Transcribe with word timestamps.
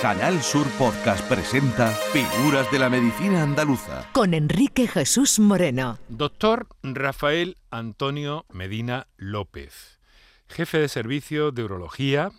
Canal 0.00 0.42
Sur 0.42 0.66
Podcast 0.78 1.28
presenta 1.28 1.90
Figuras 1.90 2.70
de 2.72 2.78
la 2.78 2.88
Medicina 2.88 3.42
Andaluza. 3.42 4.08
Con 4.12 4.32
Enrique 4.32 4.88
Jesús 4.88 5.38
Moreno. 5.38 5.98
Doctor 6.08 6.68
Rafael 6.82 7.58
Antonio 7.70 8.46
Medina 8.48 9.08
López, 9.18 10.00
jefe 10.48 10.78
de 10.78 10.88
servicio 10.88 11.52
de 11.52 11.64
urología, 11.64 12.30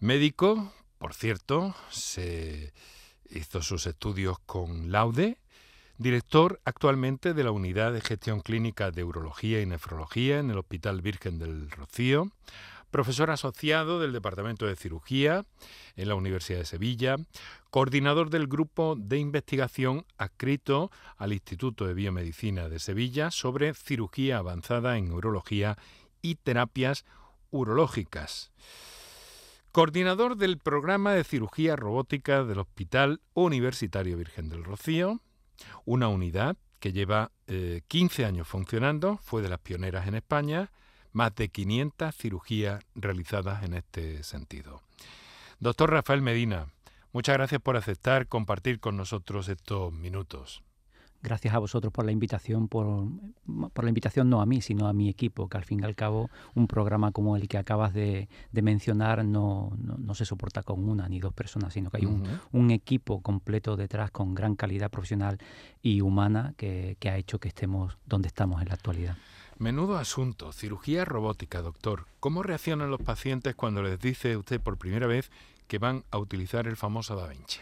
médico, 0.00 0.72
por 0.96 1.12
cierto, 1.12 1.74
se 1.90 2.72
hizo 3.28 3.60
sus 3.60 3.86
estudios 3.86 4.38
con 4.46 4.90
Laude, 4.90 5.36
director 5.98 6.62
actualmente 6.64 7.34
de 7.34 7.44
la 7.44 7.50
Unidad 7.50 7.92
de 7.92 8.00
Gestión 8.00 8.40
Clínica 8.40 8.90
de 8.90 9.04
Urología 9.04 9.60
y 9.60 9.66
Nefrología 9.66 10.38
en 10.38 10.50
el 10.50 10.56
Hospital 10.56 11.02
Virgen 11.02 11.38
del 11.38 11.70
Rocío, 11.70 12.32
profesor 12.90 13.30
asociado 13.30 14.00
del 14.00 14.12
Departamento 14.12 14.66
de 14.66 14.76
Cirugía 14.76 15.44
en 15.96 16.08
la 16.08 16.14
Universidad 16.14 16.58
de 16.58 16.64
Sevilla, 16.64 17.16
coordinador 17.70 18.30
del 18.30 18.46
grupo 18.46 18.96
de 18.98 19.18
investigación 19.18 20.06
adscrito 20.16 20.90
al 21.16 21.32
Instituto 21.32 21.86
de 21.86 21.94
Biomedicina 21.94 22.68
de 22.68 22.78
Sevilla 22.78 23.30
sobre 23.30 23.74
cirugía 23.74 24.38
avanzada 24.38 24.96
en 24.96 25.12
urología 25.12 25.76
y 26.22 26.36
terapias 26.36 27.04
urológicas. 27.50 28.52
Coordinador 29.72 30.36
del 30.36 30.58
programa 30.58 31.12
de 31.12 31.24
cirugía 31.24 31.76
robótica 31.76 32.42
del 32.44 32.58
Hospital 32.58 33.20
Universitario 33.34 34.16
Virgen 34.16 34.48
del 34.48 34.64
Rocío, 34.64 35.20
una 35.84 36.08
unidad 36.08 36.56
que 36.80 36.92
lleva 36.92 37.32
15 37.46 38.22
eh, 38.22 38.24
años 38.24 38.48
funcionando, 38.48 39.18
fue 39.22 39.42
de 39.42 39.48
las 39.48 39.60
pioneras 39.60 40.06
en 40.08 40.14
España, 40.14 40.70
más 41.18 41.34
de 41.34 41.48
500 41.48 42.14
cirugías 42.14 42.80
realizadas 42.94 43.64
en 43.64 43.74
este 43.74 44.22
sentido. 44.22 44.82
Doctor 45.58 45.90
Rafael 45.90 46.22
Medina, 46.22 46.68
muchas 47.12 47.36
gracias 47.36 47.60
por 47.60 47.76
aceptar 47.76 48.28
compartir 48.28 48.78
con 48.78 48.96
nosotros 48.96 49.48
estos 49.48 49.92
minutos. 49.92 50.62
Gracias 51.20 51.52
a 51.52 51.58
vosotros 51.58 51.92
por 51.92 52.04
la 52.04 52.12
invitación, 52.12 52.68
por, 52.68 52.86
la 53.46 53.88
invitación 53.88 54.30
no 54.30 54.40
a 54.40 54.46
mí, 54.46 54.60
sino 54.60 54.86
a 54.86 54.92
mi 54.92 55.08
equipo, 55.08 55.48
que 55.48 55.56
al 55.56 55.64
fin 55.64 55.80
y 55.80 55.84
al 55.84 55.96
cabo 55.96 56.30
un 56.54 56.68
programa 56.68 57.10
como 57.10 57.34
el 57.36 57.48
que 57.48 57.58
acabas 57.58 57.92
de, 57.92 58.28
mencionar 58.52 59.24
no, 59.24 59.72
no, 59.76 60.14
se 60.14 60.24
soporta 60.24 60.62
con 60.62 60.88
una 60.88 61.08
ni 61.08 61.18
dos 61.18 61.34
personas, 61.34 61.74
sino 61.74 61.90
que 61.90 61.96
hay 61.96 62.06
un, 62.06 62.22
un, 62.52 62.70
equipo 62.70 63.20
completo 63.22 63.74
detrás 63.74 64.12
con 64.12 64.36
gran 64.36 64.54
calidad 64.54 64.88
profesional 64.88 65.38
y 65.82 66.00
humana 66.00 66.54
que, 66.56 66.96
que 67.00 67.10
ha 67.10 67.16
hecho 67.16 67.40
que 67.40 67.48
estemos 67.48 67.98
donde 68.06 68.28
estamos 68.28 68.62
en 68.62 68.68
la 68.68 68.74
actualidad. 68.74 69.16
Menudo 69.58 69.98
asunto, 69.98 70.52
cirugía 70.52 71.04
robótica, 71.04 71.62
doctor. 71.62 72.06
¿Cómo 72.20 72.44
reaccionan 72.44 72.92
los 72.92 73.00
pacientes 73.00 73.56
cuando 73.56 73.82
les 73.82 73.98
dice 73.98 74.36
usted 74.36 74.60
por 74.60 74.78
primera 74.78 75.08
vez 75.08 75.32
que 75.66 75.78
van 75.78 76.04
a 76.12 76.18
utilizar 76.18 76.68
el 76.68 76.76
famoso 76.76 77.16
Da 77.16 77.26
Vinci? 77.26 77.58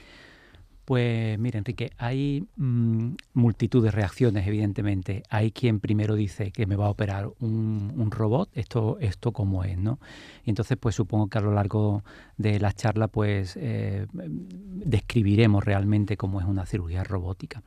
Pues 0.87 1.37
mira, 1.41 1.59
Enrique, 1.59 1.91
hay 1.99 2.47
mm, 2.57 3.15
multitud 3.35 3.83
de 3.83 3.91
reacciones, 3.91 4.47
evidentemente. 4.47 5.25
Hay 5.31 5.51
quien 5.51 5.81
primero 5.81 6.15
dice 6.15 6.53
que 6.53 6.65
me 6.65 6.77
va 6.77 6.87
a 6.87 6.91
operar 6.91 7.29
un, 7.41 8.09
robot, 8.09 8.51
esto, 8.55 8.97
esto 9.01 9.33
como 9.33 9.65
es, 9.65 9.77
¿no? 9.77 9.99
Y 10.45 10.51
entonces, 10.51 10.79
pues 10.79 10.95
supongo 10.95 11.27
que 11.27 11.39
a 11.39 11.41
lo 11.41 11.53
largo 11.53 12.05
de 12.37 12.61
la 12.61 12.73
charla, 12.73 13.09
pues 13.09 13.59
eh, 13.61 14.07
describiremos 14.13 15.65
realmente 15.65 16.17
cómo 16.17 16.41
es 16.41 16.47
una 16.47 16.65
cirugía 16.67 17.03
robótica. 17.03 17.65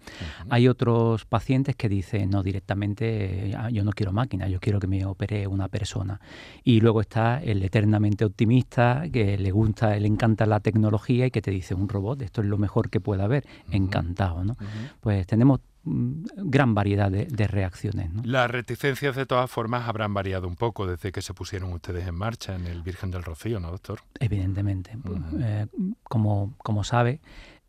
Hay 0.50 0.70
otros 0.70 1.26
pacientes 1.26 1.76
que 1.76 1.89
dicen, 1.89 2.30
no, 2.30 2.42
directamente, 2.42 3.54
ah, 3.58 3.70
yo 3.70 3.83
no 3.83 3.92
quiero 3.92 4.14
máquina, 4.14 4.48
yo 4.48 4.61
quiero 4.61 4.80
que 4.80 4.88
me 4.88 5.04
opere 5.04 5.45
una 5.45 5.67
persona. 5.67 6.22
Y 6.64 6.80
luego 6.80 7.02
está 7.02 7.44
el 7.44 7.64
eternamente 7.64 8.23
optimista, 8.23 9.04
que 9.11 9.38
le 9.38 9.52
gusta, 9.52 9.98
le 9.98 10.08
encanta 10.08 10.45
la 10.45 10.61
tecnología 10.61 11.26
y 11.26 11.31
que 11.31 11.42
te 11.42 11.52
dice, 11.52 11.76
un 11.76 11.89
robot, 11.89 12.22
esto 12.22 12.39
es 12.39 12.48
lo 12.48 12.58
mejor 12.58 12.89
que 12.89 13.02
pueda 13.09 13.23
haber, 13.23 13.43
encantado, 13.71 14.43
¿no? 14.43 14.55
Pues 15.02 15.25
tenemos 15.25 15.61
mm, 15.83 16.25
gran 16.43 16.75
variedad 16.75 17.09
de, 17.09 17.47
reacciones. 17.47 18.11
Las 18.23 18.52
reticencias 18.52 19.15
de 19.15 19.25
todas 19.25 19.49
formas 19.49 19.89
habrán 19.89 20.14
variado 20.14 20.47
un 20.47 20.55
poco 20.55 20.86
desde 20.86 21.11
que 21.11 21.23
se 21.23 21.33
pusieron 21.33 21.73
ustedes 21.73 22.08
en 22.08 22.14
marcha 22.14 22.55
en 22.55 22.67
el 22.67 22.83
Virgen 22.83 23.09
del 23.09 23.23
Rocío, 23.23 23.59
¿no, 23.59 23.71
doctor? 23.71 24.02
Evidentemente. 24.19 24.95
Eh, 25.39 25.65
como, 26.03 26.53
como 26.59 26.83
sabe, 26.83 27.19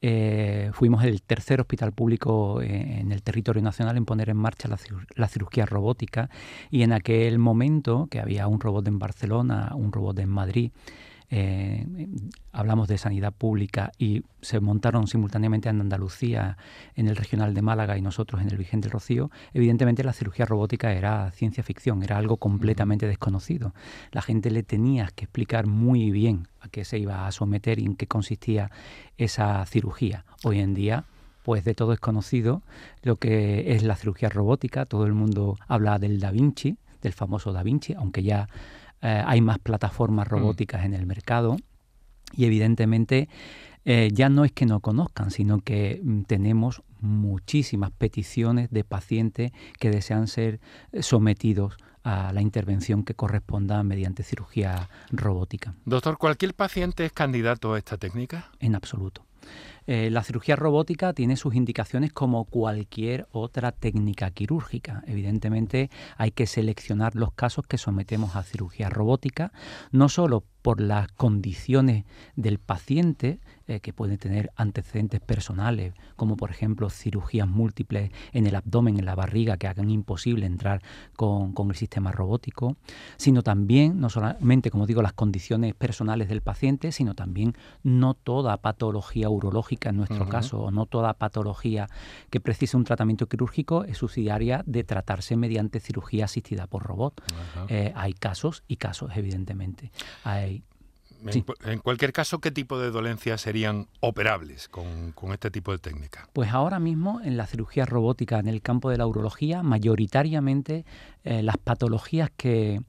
eh, 0.03 0.73
fuimos 0.75 1.05
el 1.05 1.23
tercer 1.23 1.63
hospital 1.63 1.93
público 1.93 2.61
en 2.61 3.11
el 3.11 3.23
territorio 3.23 3.63
nacional 3.63 3.97
en 3.97 4.05
poner 4.05 4.29
en 4.29 4.37
marcha 4.37 4.69
la, 4.69 4.79
la, 5.15 5.29
cirugía 5.29 5.65
robótica 5.65 6.29
y 6.71 6.83
en 6.83 6.93
aquel 6.93 7.39
momento 7.39 8.09
que 8.11 8.21
había 8.21 8.47
un 8.47 8.61
robot 8.61 8.87
en 8.89 8.99
Barcelona, 8.99 9.73
un 9.75 9.91
robot 9.91 10.19
en 10.19 10.29
Madrid, 10.29 10.71
eh, 11.31 11.87
hablamos 12.53 12.89
de 12.89 12.99
sanidad 12.99 13.33
pública 13.33 13.93
y 13.99 14.25
se 14.41 14.59
montaron 14.59 15.07
simultáneamente 15.07 15.69
en 15.69 15.81
Andalucía, 15.81 16.59
en 16.97 17.07
el 17.07 17.17
regional 17.17 17.55
de 17.55 17.63
Málaga 17.63 17.97
y 17.97 18.03
nosotros 18.03 18.43
en 18.43 18.51
el 18.51 18.57
Vigente 18.57 18.89
Rocío, 18.89 19.31
evidentemente 19.55 20.03
la 20.03 20.13
cirugía 20.13 20.45
robótica 20.45 20.93
era 20.93 21.31
ciencia 21.31 21.63
ficción, 21.63 22.03
era 22.03 22.19
algo 22.19 22.39
completamente 22.39 23.07
desconocido. 23.07 23.75
La 24.11 24.23
gente 24.23 24.51
le 24.51 24.65
tenía 24.65 25.09
que 25.15 25.25
explicar 25.25 25.67
muy 25.67 26.11
bien 26.11 26.49
a 26.61 26.69
qué 26.69 26.85
se 26.85 26.99
iba 26.99 27.27
a 27.27 27.33
someter 27.33 27.79
y 27.79 27.85
en 27.85 27.95
qué 27.95 28.09
consistía 28.09 28.71
esa 29.17 29.65
cirugía. 29.67 30.25
Hoy 30.43 30.59
en 30.59 30.75
día 30.75 31.05
pues 31.43 31.65
de 31.65 31.75
todo 31.75 31.93
es 31.93 32.01
conocido 32.01 32.63
lo 33.03 33.17
que 33.17 33.73
es 33.75 33.83
la 33.83 33.97
cirugía 33.97 34.29
robótica, 34.29 34.85
todo 34.85 35.07
el 35.07 35.15
mundo 35.15 35.57
habla 35.69 35.99
del 35.99 36.21
Da 36.21 36.31
Vinci, 36.31 36.77
del 37.03 37.13
famoso 37.13 37.53
Da 37.53 37.63
Vinci, 37.63 37.95
aunque 37.95 38.23
ya 38.23 38.49
eh, 39.03 39.23
hay 39.27 39.41
más 39.41 39.59
plataformas 39.59 40.27
mm. 40.27 40.31
robóticas 40.31 40.85
en 40.85 40.95
el 40.95 41.07
mercado 41.07 41.57
y 42.33 42.45
evidentemente 42.45 43.29
eh, 43.85 44.11
ya 44.13 44.29
no 44.29 44.45
es 44.45 44.53
que 44.53 44.67
no 44.67 44.81
conozcan, 44.81 45.31
sino 45.31 45.61
que 45.61 46.01
mm, 46.03 46.23
tenemos 46.23 46.83
muchísimas 47.01 47.91
peticiones 47.91 48.71
de 48.71 48.85
pacientes 48.85 49.53
que 49.79 49.91
desean 49.91 50.29
ser 50.29 50.61
eh, 50.93 51.03
sometidos 51.03 51.77
a 52.03 52.33
la 52.33 52.41
intervención 52.41 53.05
que 53.05 53.15
corresponda 53.15 53.83
mediante 53.83 54.23
cirugía 54.23 54.89
robótica. 55.11 55.75
Doctor, 55.85 56.19
¿cualquier 56.19 56.55
paciente 56.55 57.05
es 57.05 57.13
candidato 57.13 57.75
a 57.75 57.79
esta 57.79 57.99
técnica? 57.99 58.51
En 58.59 58.75
absoluto. 58.75 59.25
Eh, 59.93 60.09
la 60.09 60.23
cirugía 60.23 60.55
robótica 60.55 61.13
tiene 61.15 61.35
sus 61.35 61.57
indicaciones 61.57 62.13
como 62.13 62.45
cualquier 62.45 63.27
otra 63.33 63.73
técnica 63.73 64.31
quirúrgica. 64.31 65.03
Evidentemente 65.09 65.91
hay 66.17 66.31
que 66.31 66.47
seleccionar 66.47 67.17
los 67.17 67.33
casos 67.33 67.67
que 67.67 67.77
sometemos 67.77 68.37
a 68.37 68.45
cirugía 68.45 68.89
robótica, 68.89 69.51
no 69.91 70.09
solo 70.09 70.45
por 70.63 70.81
las 70.81 71.09
condiciones 71.09 72.05
del 72.37 72.61
paciente, 72.61 73.41
eh, 73.71 73.79
que 73.79 73.93
puede 73.93 74.19
tener 74.19 74.51
antecedentes 74.57 75.21
personales, 75.21 75.95
como 76.17 76.37
por 76.37 76.51
ejemplo 76.51 76.91
cirugías 76.91 77.47
múltiples 77.47 78.11
en 78.33 78.49
el 78.49 78.57
abdomen, 78.57 78.99
en 78.99 79.05
la 79.05 79.15
barriga, 79.15 79.59
que 79.59 79.69
hagan 79.69 79.91
imposible 79.91 80.45
entrar 80.45 80.83
con, 81.15 81.55
el 81.71 81.77
sistema 81.77 82.11
robótico, 82.11 82.77
sino 83.17 83.43
también, 83.43 84.01
no 84.01 84.11
solamente, 84.11 84.73
como 84.73 84.87
digo, 84.87 85.03
las 85.03 85.13
condiciones 85.13 85.75
personales 85.75 86.29
del 86.29 86.41
paciente, 86.41 86.91
sino 86.91 87.15
también 87.15 87.55
no 87.85 88.15
toda 88.15 88.57
patología 88.57 89.31
urológica 89.31 89.91
en 89.91 89.99
nuestro 89.99 90.29
caso, 90.29 90.63
o 90.63 90.71
no 90.73 90.87
toda 90.87 91.15
patología 91.15 91.89
que 92.31 92.41
precise 92.41 92.77
un 92.77 92.83
tratamiento 92.83 93.29
quirúrgico 93.29 93.85
es 93.85 93.99
subsidiaria 93.99 94.65
de 94.67 94.83
tratarse 94.83 95.37
mediante 95.37 95.79
cirugía 95.79 96.25
asistida 96.25 96.67
por 96.67 96.83
robot. 96.83 97.23
Eh, 97.69 97.93
hay 97.95 98.15
casos 98.15 98.65
y 98.67 98.79
casos, 98.79 99.13
evidentemente. 99.15 99.93
Hay 100.25 100.65
en, 101.65 101.79
cualquier 101.81 102.13
caso, 102.13 102.41
¿qué 102.41 102.51
tipo 102.51 102.79
de 102.79 102.91
dolencias 102.91 103.41
serían 103.41 103.89
operables 104.01 104.69
con, 104.69 105.15
este 105.33 105.51
tipo 105.51 105.73
de 105.73 105.79
técnica? 105.79 106.29
Pues 106.33 106.51
ahora 106.51 106.79
mismo 106.79 107.21
en 107.23 107.37
la 107.37 107.47
cirugía 107.47 107.87
robótica, 107.87 108.39
en 108.39 108.49
el 108.49 108.63
campo 108.63 108.91
de 108.91 108.99
la 108.99 109.07
urología, 109.07 109.63
mayoritariamente 109.63 110.85
eh, 111.25 111.43
las 111.43 111.57
patologías 111.59 112.31
que, 112.37 112.81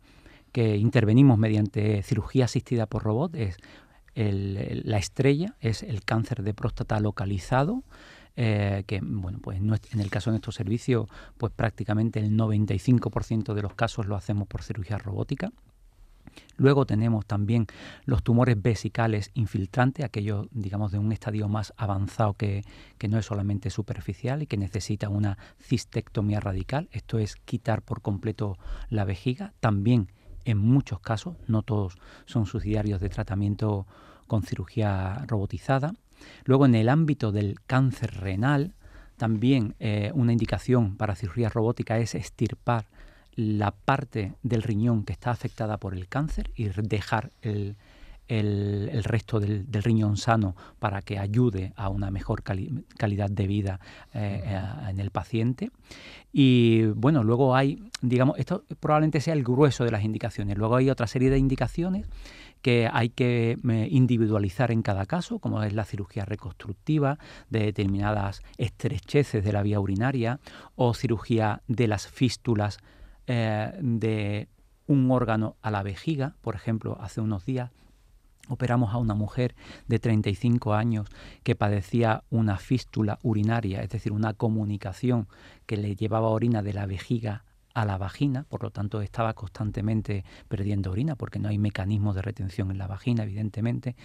intervenimos 0.54 1.38
mediante 1.38 2.04
cirugía 2.04 2.46
asistida 2.46 2.86
por 2.86 3.04
robot 3.04 3.36
es 3.36 3.58
la 4.16 4.98
estrella, 4.98 5.56
es 5.62 5.82
el 5.82 6.04
cáncer 6.04 6.44
de 6.44 6.54
próstata 6.54 7.00
localizado, 7.00 7.84
eh, 8.36 8.84
que 8.88 9.00
bueno, 9.02 9.40
pues 9.42 9.60
en 9.60 10.00
el 10.00 10.10
caso 10.10 10.30
de 10.30 10.34
nuestro 10.34 10.52
servicio, 10.52 11.08
pues 11.38 11.52
prácticamente 11.54 12.20
el 12.20 12.32
95% 12.38 13.54
de 13.54 13.62
los 13.62 13.74
casos 13.76 14.08
lo 14.08 14.16
hacemos 14.16 14.48
por 14.48 14.64
cirugía 14.64 14.98
robótica. 14.98 15.52
Luego 16.58 16.86
tenemos 16.86 17.26
también 17.26 17.68
los 18.06 18.24
tumores 18.24 18.62
vesicales 18.62 19.32
infiltrantes, 19.34 20.06
aquellos, 20.06 20.48
digamos, 20.52 20.92
de 20.92 21.00
un 21.00 21.12
estadio 21.12 21.48
más 21.48 21.74
avanzado 21.78 22.34
que, 22.34 22.64
no 23.10 23.18
es 23.18 23.26
solamente 23.26 23.70
superficial 23.70 24.44
y 24.44 24.48
que 24.48 24.58
necesita 24.58 25.10
una 25.10 25.38
cistectomía 25.60 26.40
radical. 26.40 26.88
Esto 26.92 27.18
es 27.18 27.36
quitar 27.36 27.82
por 27.82 28.02
completo 28.02 28.58
la 28.90 29.06
vejiga. 29.06 29.54
También, 29.60 30.10
en 30.46 30.60
muchos 30.60 31.00
casos, 31.00 31.36
no 31.48 31.64
todos 31.64 31.98
son 32.26 32.46
subsidiarios 32.46 33.02
de 33.02 33.10
tratamiento 33.10 33.88
con 34.28 34.44
cirugía 34.44 35.26
robotizada. 35.28 35.94
Luego, 36.46 36.66
en 36.66 36.76
el 36.76 36.90
ámbito 36.90 37.32
del 37.32 37.60
cáncer 37.66 38.22
renal, 38.22 38.76
también 39.18 39.76
eh, 39.80 40.12
una 40.14 40.32
indicación 40.32 40.96
para 40.96 41.16
cirugía 41.16 41.50
robótica 41.50 41.98
es 41.98 42.16
estirpar 42.16 42.88
la 43.36 43.72
parte 43.72 44.34
del 44.44 44.64
riñón 44.64 45.04
que 45.04 45.14
está 45.14 45.32
afectada 45.32 45.78
por 45.78 45.94
el 45.94 46.08
cáncer 46.08 46.52
y 46.56 46.66
dejar 46.66 47.32
el, 47.42 47.78
el, 48.32 49.04
resto 49.04 49.40
del, 49.40 49.66
riñón 49.72 50.16
sano 50.16 50.56
para 50.80 51.02
que 51.02 51.20
ayude 51.20 51.74
a 51.76 51.90
una 51.90 52.12
mejor 52.12 52.44
calidad 52.44 53.30
de 53.30 53.48
vida 53.48 53.80
eh, 54.14 54.60
en 54.90 55.00
el 55.00 55.12
paciente. 55.12 55.72
Y 56.32 56.86
bueno, 56.86 57.24
luego 57.24 57.56
hay, 57.56 57.84
digamos, 58.02 58.40
esto 58.40 58.64
probablemente 58.80 59.20
sea 59.20 59.34
el 59.34 59.44
grueso 59.44 59.84
de 59.84 59.92
las 59.92 60.04
indicaciones. 60.04 60.58
Luego 60.58 60.78
hay 60.78 60.90
otra 60.90 61.08
serie 61.08 61.30
de 61.30 61.38
indicaciones 61.38 62.08
que 62.62 62.88
hay 62.92 63.10
que 63.10 63.58
eh, 63.70 63.88
individualizar 63.92 64.72
en 64.72 64.82
cada 64.82 65.06
caso, 65.06 65.40
como 65.40 65.62
es 65.64 65.74
la 65.74 65.84
cirugía 65.84 66.24
reconstructiva 66.24 67.18
de 67.50 67.66
determinadas 67.66 68.44
estrecheces 68.58 69.44
de 69.44 69.52
la 69.52 69.64
vía 69.64 69.80
urinaria 69.80 70.40
o 70.76 70.94
cirugía 70.94 71.64
de 71.68 71.88
las 71.88 72.08
fístulas 72.08 72.78
eh, 73.34 73.72
de 73.80 74.50
un 74.88 75.10
órgano 75.10 75.56
a 75.62 75.72
la 75.72 75.84
vejiga. 75.84 76.36
Por 76.42 76.56
ejemplo, 76.56 76.98
hace 77.00 77.22
unos 77.22 77.46
días 77.46 77.72
operamos 78.50 78.94
a 78.94 78.98
una 78.98 79.14
mujer 79.14 79.56
de 79.88 80.00
35 80.00 80.74
años 80.74 81.08
que 81.44 81.56
padecía 81.56 82.26
una 82.30 82.58
fístula 82.58 83.20
urinaria, 83.24 83.84
es 83.84 83.90
decir, 83.90 84.12
una 84.12 84.34
comunicación 84.34 85.30
que 85.66 85.78
le 85.78 85.96
llevaba 85.96 86.28
orina 86.28 86.62
de 86.62 86.74
la 86.74 86.86
vejiga 86.86 87.46
a 87.74 87.86
la 87.86 87.98
vagina, 87.98 88.46
por 88.50 88.64
lo 88.64 88.72
tanto 88.72 89.02
estaba 89.02 89.34
constantemente 89.34 90.24
perdiendo 90.48 90.92
orina 90.92 91.16
porque 91.16 91.40
no 91.40 91.50
hay 91.50 91.58
mecanismo 91.58 92.14
de 92.14 92.22
retención 92.22 92.72
en 92.72 92.78
la 92.78 92.88
vagina, 92.88 93.24
evidentemente, 93.24 93.96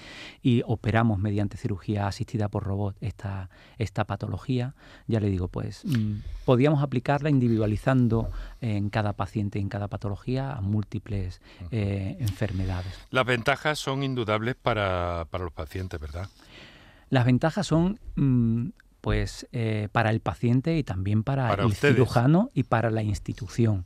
y 0.43 0.63
operamos 0.67 1.19
mediante 1.19 1.57
cirugía 1.57 2.07
asistida 2.07 2.49
por 2.49 2.65
robot 2.65 2.97
esta, 3.01 3.51
esta 3.79 4.05
patología. 4.05 4.75
Ya 5.07 5.21
le 5.21 5.29
digo, 5.29 5.49
pues 5.49 5.85
mm, 5.85 6.17
podíamos 6.45 6.83
aplicarla 6.83 7.31
individualizando 7.31 8.31
en 8.61 8.91
cada 8.91 9.13
paciente, 9.15 9.59
en 9.59 9.69
cada 9.69 9.89
patología, 9.89 10.53
a 10.53 10.61
múltiples 10.61 11.41
eh, 11.71 12.17
enfermedades. 12.21 12.93
Las 13.11 13.27
ventajas 13.27 13.79
son 13.79 14.03
indudables 14.03 14.55
para, 14.55 15.27
para 15.31 15.45
los 15.45 15.53
pacientes, 15.53 16.01
¿verdad? 16.01 16.29
Las 17.09 17.25
ventajas 17.25 17.67
son 17.67 18.01
mm, 18.17 18.69
pues 19.07 19.47
eh, 19.53 19.87
para 19.93 20.11
el 20.11 20.19
paciente 20.19 20.77
y 20.77 20.83
también 20.83 21.23
para, 21.23 21.55
el 21.55 21.75
cirujano 21.75 22.51
y 22.55 22.65
para 22.65 22.91
la 22.91 23.05
institución. 23.05 23.85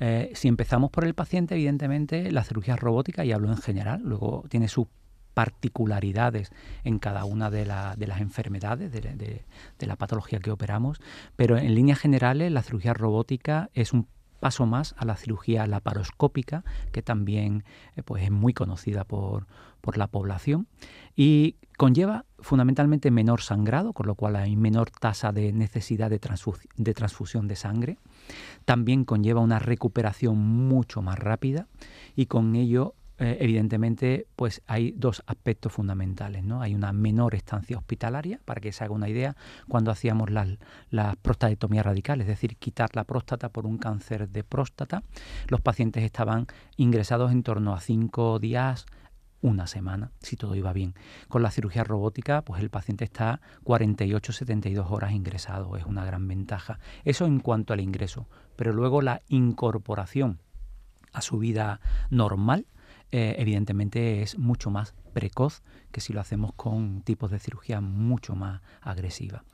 Eh, 0.00 0.32
si 0.34 0.48
empezamos 0.48 0.90
por 0.90 1.04
el 1.04 1.14
paciente, 1.14 1.54
evidentemente 1.54 2.32
la 2.32 2.42
cirugía 2.42 2.74
robótica, 2.74 3.24
y 3.24 3.30
hablo 3.30 3.48
en 3.48 3.58
general, 3.58 4.02
luego 4.02 4.44
tiene 4.48 4.66
sus 4.66 4.88
particularidades 5.34 6.50
en 6.82 6.98
cada 6.98 7.26
una 7.26 7.48
de, 7.48 7.64
las 7.64 8.20
enfermedades, 8.20 8.90
de, 8.90 9.44
la 9.78 9.94
patología 9.94 10.40
que 10.40 10.50
operamos, 10.50 10.98
pero 11.36 11.56
en 11.58 11.72
líneas 11.72 12.00
generales 12.00 12.50
la 12.50 12.64
cirugía 12.64 12.92
robótica 12.92 13.70
es 13.72 13.92
un 13.92 14.08
paso 14.40 14.66
más 14.66 14.96
a 14.98 15.04
la 15.04 15.14
cirugía 15.14 15.68
laparoscópica, 15.68 16.64
que 16.90 17.02
también 17.02 17.62
eh, 17.94 18.02
pues 18.02 18.24
es 18.24 18.32
muy 18.32 18.52
conocida 18.52 19.04
por, 19.04 19.46
por 19.80 19.96
la 19.96 20.08
población 20.08 20.66
y 21.14 21.54
conlleva 21.76 22.24
fundamentalmente 22.38 23.10
menor 23.10 23.40
sangrado, 23.40 23.92
con 23.92 24.06
lo 24.06 24.14
cual 24.14 24.36
hay 24.36 24.56
menor 24.56 24.90
tasa 24.90 25.32
de 25.32 25.52
necesidad 25.52 26.10
de, 26.10 26.18
transfusión 26.18 27.48
de 27.48 27.56
sangre. 27.56 27.98
También 28.64 29.04
conlleva 29.04 29.40
una 29.40 29.58
recuperación 29.58 30.38
mucho 30.38 31.02
más 31.02 31.18
rápida 31.18 31.66
y 32.14 32.26
con 32.26 32.56
ello 32.56 32.94
eh, 33.18 33.38
evidentemente, 33.40 34.26
pues 34.36 34.60
hay 34.66 34.92
dos 34.94 35.22
aspectos 35.26 35.72
fundamentales. 35.72 36.44
¿no? 36.44 36.60
Hay 36.60 36.74
una 36.74 36.92
menor 36.92 37.34
estancia 37.34 37.78
hospitalaria, 37.78 38.40
para 38.44 38.60
que 38.60 38.72
se 38.72 38.84
haga 38.84 38.92
una 38.92 39.08
idea, 39.08 39.36
cuando 39.68 39.90
hacíamos 39.90 40.30
la, 40.30 40.46
la 40.90 41.16
prostaectomía 41.22 41.82
radical, 41.82 42.20
es 42.20 42.26
decir, 42.26 42.56
quitar 42.56 42.90
la 42.94 43.04
próstata 43.04 43.48
por 43.48 43.64
un 43.64 43.78
cáncer 43.78 44.28
de 44.28 44.44
próstata, 44.44 45.02
los 45.48 45.62
pacientes 45.62 46.04
estaban 46.04 46.46
ingresados 46.76 47.32
en 47.32 47.42
torno 47.42 47.72
a 47.72 47.80
cinco 47.80 48.38
días 48.38 48.84
una 49.46 49.66
semana, 49.68 50.10
si 50.20 50.36
todo 50.36 50.56
iba 50.56 50.72
bien. 50.72 50.94
Con 51.28 51.42
la 51.42 51.50
cirugía 51.50 51.84
robótica, 51.84 52.42
pues 52.42 52.60
el 52.60 52.68
paciente 52.68 53.04
está 53.04 53.40
48-72 53.64 54.90
horas 54.90 55.12
ingresado, 55.12 55.76
es 55.76 55.84
una 55.84 56.04
gran 56.04 56.26
ventaja. 56.26 56.80
Eso 57.04 57.26
en 57.26 57.38
cuanto 57.38 57.72
al 57.72 57.80
ingreso, 57.80 58.26
pero 58.56 58.72
luego 58.72 59.02
la 59.02 59.22
incorporación 59.28 60.40
a 61.12 61.22
su 61.22 61.38
vida 61.38 61.80
normal, 62.10 62.66
eh, 63.12 63.36
evidentemente 63.38 64.22
es 64.22 64.36
mucho 64.36 64.70
más 64.70 64.94
precoz 65.12 65.62
que 65.92 66.00
si 66.00 66.12
lo 66.12 66.20
hacemos 66.20 66.52
con 66.54 67.02
tipos 67.02 67.30
de 67.30 67.38
cirugía 67.38 67.80
mucho 67.80 68.34
más 68.34 68.60
agresiva. 68.82 69.44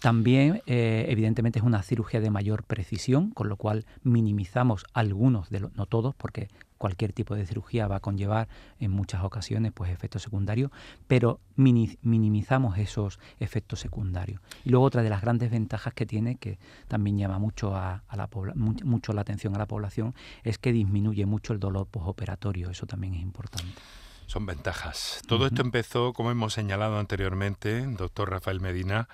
También, 0.00 0.62
eh, 0.66 1.06
evidentemente, 1.08 1.58
es 1.58 1.64
una 1.64 1.82
cirugía 1.82 2.20
de 2.20 2.30
mayor 2.30 2.62
precisión, 2.62 3.30
con 3.32 3.48
lo 3.48 3.56
cual 3.56 3.84
minimizamos 4.02 4.86
algunos, 4.94 5.50
de 5.50 5.60
los, 5.60 5.74
no 5.74 5.86
todos, 5.86 6.14
porque 6.14 6.48
cualquier 6.78 7.12
tipo 7.12 7.34
de 7.34 7.46
cirugía 7.46 7.86
va 7.86 7.96
a 7.96 8.00
conllevar 8.00 8.48
en 8.78 8.90
muchas 8.90 9.22
ocasiones 9.24 9.72
pues 9.72 9.90
efectos 9.90 10.22
secundarios, 10.22 10.70
pero 11.06 11.40
minimizamos 11.56 12.78
esos 12.78 13.18
efectos 13.38 13.80
secundarios. 13.80 14.40
Y 14.64 14.70
luego 14.70 14.84
otra 14.84 15.02
de 15.02 15.10
las 15.10 15.20
grandes 15.20 15.50
ventajas 15.50 15.94
que 15.94 16.06
tiene, 16.06 16.36
que 16.36 16.58
también 16.88 17.18
llama 17.18 17.38
mucho 17.38 17.74
a, 17.76 18.02
la 18.12 18.28
mucho 18.54 19.12
la 19.12 19.20
atención 19.20 19.54
a 19.54 19.58
la 19.58 19.66
población, 19.66 20.14
es 20.42 20.58
que 20.58 20.72
disminuye 20.72 21.26
mucho 21.26 21.52
el 21.52 21.60
dolor 21.60 21.86
postoperatorio. 21.86 22.70
Eso 22.70 22.86
también 22.86 23.14
es 23.14 23.22
importante. 23.22 23.80
Son 24.26 24.46
ventajas. 24.46 25.22
Todo 25.26 25.46
esto 25.46 25.62
empezó, 25.62 26.12
como 26.12 26.30
hemos 26.30 26.54
señalado 26.54 26.98
anteriormente, 26.98 27.86
doctor 27.86 28.30
Rafael 28.30 28.60
Medina, 28.60 29.08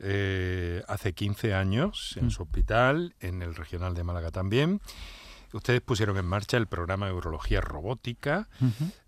eh, 0.00 0.82
hace 0.88 1.12
15 1.12 1.54
años 1.54 2.16
en 2.16 2.26
mm. 2.26 2.30
su 2.30 2.42
hospital, 2.42 3.14
en 3.20 3.42
el 3.42 3.54
regional 3.54 3.94
de 3.94 4.02
Málaga 4.02 4.30
también. 4.30 4.80
Ustedes 5.52 5.80
pusieron 5.80 6.16
en 6.16 6.26
marcha 6.26 6.56
el 6.56 6.66
programa 6.66 7.06
de 7.06 7.12
urología 7.12 7.60
robótica. 7.60 8.48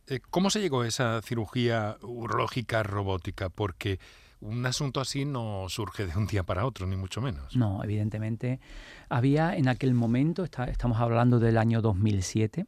Eh, 0.06 0.20
¿Cómo 0.30 0.50
se 0.50 0.60
llegó 0.60 0.82
a 0.82 0.88
esa 0.88 1.20
cirugía 1.22 1.96
urológica 2.02 2.82
robótica? 2.82 3.48
Porque 3.48 3.98
un 4.40 4.66
asunto 4.66 5.00
así 5.00 5.24
no 5.24 5.66
surge 5.68 6.06
de 6.06 6.16
un 6.16 6.26
día 6.26 6.42
para 6.42 6.66
otro, 6.66 6.86
ni 6.86 6.96
mucho 6.96 7.20
menos. 7.20 7.56
No, 7.56 7.82
evidentemente. 7.84 8.60
Había 9.08 9.56
en 9.56 9.68
aquel 9.68 9.94
momento, 9.94 10.44
estamos 10.44 10.98
hablando 10.98 11.38
del 11.38 11.58
año 11.58 11.80
2007, 11.80 12.66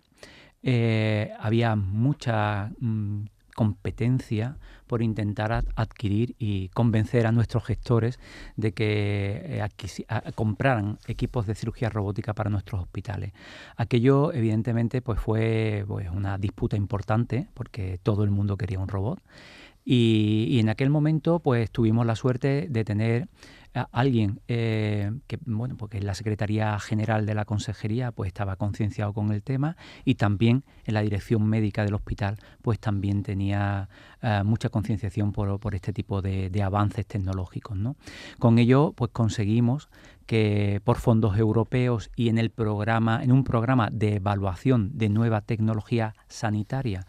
eh, 0.63 1.33
había 1.39 1.77
mucha 1.77 2.71
mm, 2.79 3.25
competencia 3.55 4.59
por 4.87 5.03
intentar 5.03 5.65
adquirir 5.77 6.35
y 6.39 6.69
convencer 6.69 7.27
a 7.27 7.33
nuestros 7.33 7.65
gestores 7.65 8.19
de 8.57 8.73
que 8.73 9.41
eh, 9.45 10.33
compraran 10.35 10.99
equipos 11.07 11.47
de 11.47 11.55
cirugía 11.55 11.89
robótica 11.89 12.35
para 12.35 12.51
nuestros 12.51 12.83
hospitales. 12.83 13.33
Aquello 13.77 14.33
evidentemente 14.33 15.01
pues 15.01 15.19
fue 15.21 15.85
pues, 15.87 16.11
una 16.11 16.37
disputa 16.39 16.77
importante 16.77 17.49
porque 17.55 17.99
todo 18.03 18.25
el 18.25 18.31
mundo 18.31 18.57
quería 18.57 18.79
un 18.79 18.89
robot 18.89 19.21
y, 19.85 20.59
en 20.61 20.69
aquel 20.69 20.91
momento 20.91 21.41
pues 21.41 21.71
tuvimos 21.71 22.07
la 22.07 22.17
suerte 22.17 22.67
de 22.71 22.85
tener 22.85 23.29
alguien 23.93 24.41
eh, 24.47 25.11
que, 25.27 25.39
bueno, 25.45 25.77
porque 25.77 26.01
la 26.01 26.15
Secretaría 26.15 26.79
General 26.79 27.27
de 27.27 27.35
la 27.35 27.45
Consejería 27.45 28.13
pues 28.13 28.29
estaba 28.29 28.57
concienciado 28.57 29.13
con 29.13 29.33
el 29.33 29.43
tema 29.43 29.77
y 30.05 30.15
también 30.15 30.65
en 30.85 30.95
la 30.95 31.03
dirección 31.03 31.47
médica 31.47 31.85
del 31.85 31.95
hospital 31.95 32.39
pues 32.63 32.79
también 32.79 33.23
tenía 33.23 33.89
eh, 34.23 34.43
mucha 34.45 34.69
concienciación 34.69 35.33
por, 35.33 35.59
por, 35.59 35.75
este 35.75 35.93
tipo 35.93 36.23
de, 36.23 36.51
avances 36.63 37.07
tecnológicos. 37.07 37.77
¿no? 37.77 37.97
Con 38.39 38.59
ello 38.59 38.93
pues 38.97 39.11
conseguimos 39.13 39.89
que 40.27 40.81
por 40.85 40.99
fondos 40.99 41.37
europeos 41.37 42.11
y 42.17 42.29
en 42.29 42.39
el 42.39 42.51
programa, 42.51 43.23
en 43.23 43.33
un 43.33 43.45
programa 43.45 43.89
de 43.91 44.17
evaluación 44.17 44.97
de 44.97 45.09
nueva 45.09 45.41
tecnología 45.41 46.15
sanitaria, 46.29 47.07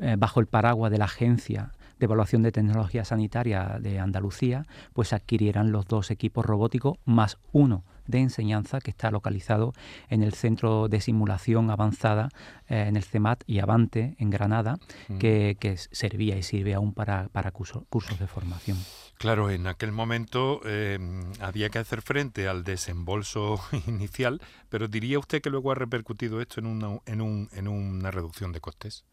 eh, 0.00 0.16
bajo 0.18 0.40
el 0.40 0.46
paraguas 0.46 0.90
de 0.90 0.98
la 0.98 1.04
agencia 1.04 1.72
de 2.00 2.06
Evaluación 2.06 2.42
de 2.42 2.50
Tecnología 2.50 3.04
Sanitaria 3.04 3.78
de 3.80 4.00
Andalucía, 4.00 4.66
pues 4.94 5.12
adquirieran 5.12 5.70
los 5.70 5.86
dos 5.86 6.10
equipos 6.10 6.44
robóticos 6.44 6.98
más 7.04 7.38
uno 7.52 7.84
de 8.06 8.18
enseñanza 8.18 8.80
que 8.80 8.90
está 8.90 9.10
localizado 9.10 9.72
en 10.08 10.22
el 10.22 10.34
Centro 10.34 10.88
de 10.88 11.00
Simulación 11.00 11.70
Avanzada, 11.70 12.30
eh, 12.68 12.86
en 12.88 12.96
el 12.96 13.04
CEMAT 13.04 13.44
y 13.46 13.60
Avante, 13.60 14.16
en 14.18 14.30
Granada, 14.30 14.78
mm. 15.08 15.18
que, 15.18 15.76
servía 15.92 16.36
y 16.36 16.42
sirve 16.42 16.74
aún 16.74 16.92
para, 16.92 17.28
para 17.28 17.52
cursos 17.52 17.84
de 18.18 18.26
formación. 18.26 18.78
Claro, 19.18 19.50
en 19.50 19.66
aquel 19.66 19.92
momento 19.92 20.60
em, 20.64 21.22
había 21.40 21.68
que 21.68 21.78
hacer 21.78 22.02
frente 22.02 22.48
al 22.48 22.64
desembolso 22.64 23.60
inicial, 23.86 24.40
pero 24.70 24.88
diría 24.88 25.18
usted 25.18 25.42
que 25.42 25.50
luego 25.50 25.70
ha 25.70 25.74
repercutido 25.74 26.40
esto 26.40 26.60
en 26.60 26.66
una, 26.66 26.98
en 27.06 27.20
un, 27.20 27.48
en 27.52 27.68
una 27.68 28.10
reducción 28.10 28.52
de 28.52 28.60
costes. 28.60 29.04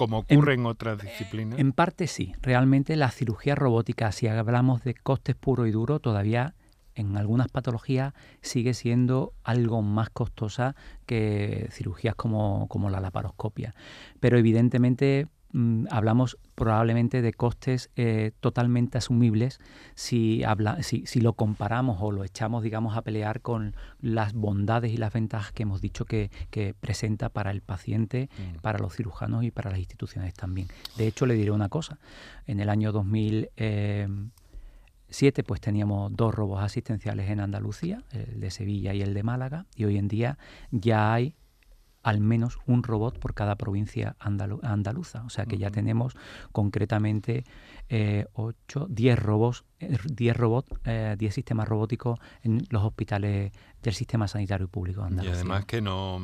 Como 0.00 0.20
ocurre 0.20 0.54
en, 0.54 0.64
otras 0.64 0.98
disciplinas? 0.98 1.58
En 1.58 1.72
parte 1.72 2.06
sí. 2.06 2.32
Realmente 2.40 2.96
la 2.96 3.10
cirugía 3.10 3.54
robótica, 3.54 4.12
si 4.12 4.28
hablamos 4.28 4.82
de 4.82 4.94
costes 4.94 5.36
puro 5.36 5.66
y 5.66 5.72
duro, 5.72 6.00
todavía 6.00 6.54
en 6.94 7.18
algunas 7.18 7.48
patologías 7.48 8.14
sigue 8.40 8.72
siendo 8.72 9.34
algo 9.44 9.82
más 9.82 10.08
costosa 10.08 10.74
que 11.04 11.68
cirugías 11.70 12.14
como, 12.14 12.66
como 12.68 12.88
la 12.88 13.00
laparoscopia. 13.00 13.74
Pero 14.20 14.38
evidentemente 14.38 15.28
mm, 15.52 15.86
hablamos 15.90 16.38
probablemente 16.54 17.22
de 17.22 17.32
costes 17.32 17.90
eh, 17.96 18.32
totalmente 18.40 18.98
asumibles 18.98 19.60
si, 19.94 20.44
habla, 20.44 20.82
si, 20.82 21.06
si, 21.06 21.20
lo 21.20 21.34
comparamos 21.34 21.98
o 22.00 22.12
lo 22.12 22.24
echamos, 22.24 22.62
digamos, 22.62 22.96
a 22.96 23.02
pelear 23.02 23.40
con 23.40 23.74
las 24.00 24.34
bondades 24.34 24.92
y 24.92 24.96
las 24.96 25.12
ventajas 25.12 25.52
que 25.52 25.64
hemos 25.64 25.80
dicho 25.80 26.04
que, 26.04 26.30
presenta 26.80 27.28
para 27.28 27.50
el 27.50 27.62
paciente, 27.62 28.28
mm. 28.30 28.60
para 28.60 28.78
los 28.78 28.94
cirujanos 28.94 29.44
y 29.44 29.50
para 29.50 29.70
las 29.70 29.78
instituciones 29.78 30.34
también. 30.34 30.68
De 30.96 31.06
hecho, 31.06 31.26
le 31.26 31.34
diré 31.34 31.50
una 31.50 31.68
cosa. 31.68 31.98
En 32.46 32.60
el 32.60 32.68
año 32.68 32.92
2007 32.92 35.42
pues 35.44 35.60
teníamos 35.60 36.14
dos 36.14 36.34
robos 36.34 36.62
asistenciales 36.62 37.30
en 37.30 37.40
Andalucía, 37.40 38.04
el 38.12 38.40
de 38.40 38.50
Sevilla 38.50 38.94
y 38.94 39.02
el 39.02 39.14
de 39.14 39.22
Málaga, 39.22 39.66
y 39.74 39.84
hoy 39.84 39.98
en 39.98 40.08
día 40.08 40.38
ya 40.70 41.12
hay 41.12 41.34
al 42.02 42.20
menos 42.20 42.58
un 42.66 42.82
robot 42.82 43.18
por 43.18 43.34
cada 43.34 43.56
provincia 43.56 44.16
andaluza. 44.18 45.22
O 45.24 45.30
sea 45.30 45.46
que 45.46 45.58
ya 45.58 45.70
tenemos 45.70 46.16
concretamente 46.52 47.44
eh, 47.88 48.26
8, 48.34 48.86
10 48.88 49.18
robots, 49.18 49.64
10 49.78 50.36
robots, 50.36 50.70
10 50.84 51.34
sistemas 51.34 51.68
robóticos 51.68 52.18
en 52.42 52.66
los 52.70 52.84
hospitales 52.84 53.52
del 53.82 53.94
sistema 53.94 54.28
sanitario 54.28 54.68
público 54.68 55.02
andaluz. 55.02 55.32
Y 55.32 55.34
además 55.34 55.64
que 55.64 55.80
no, 55.80 56.20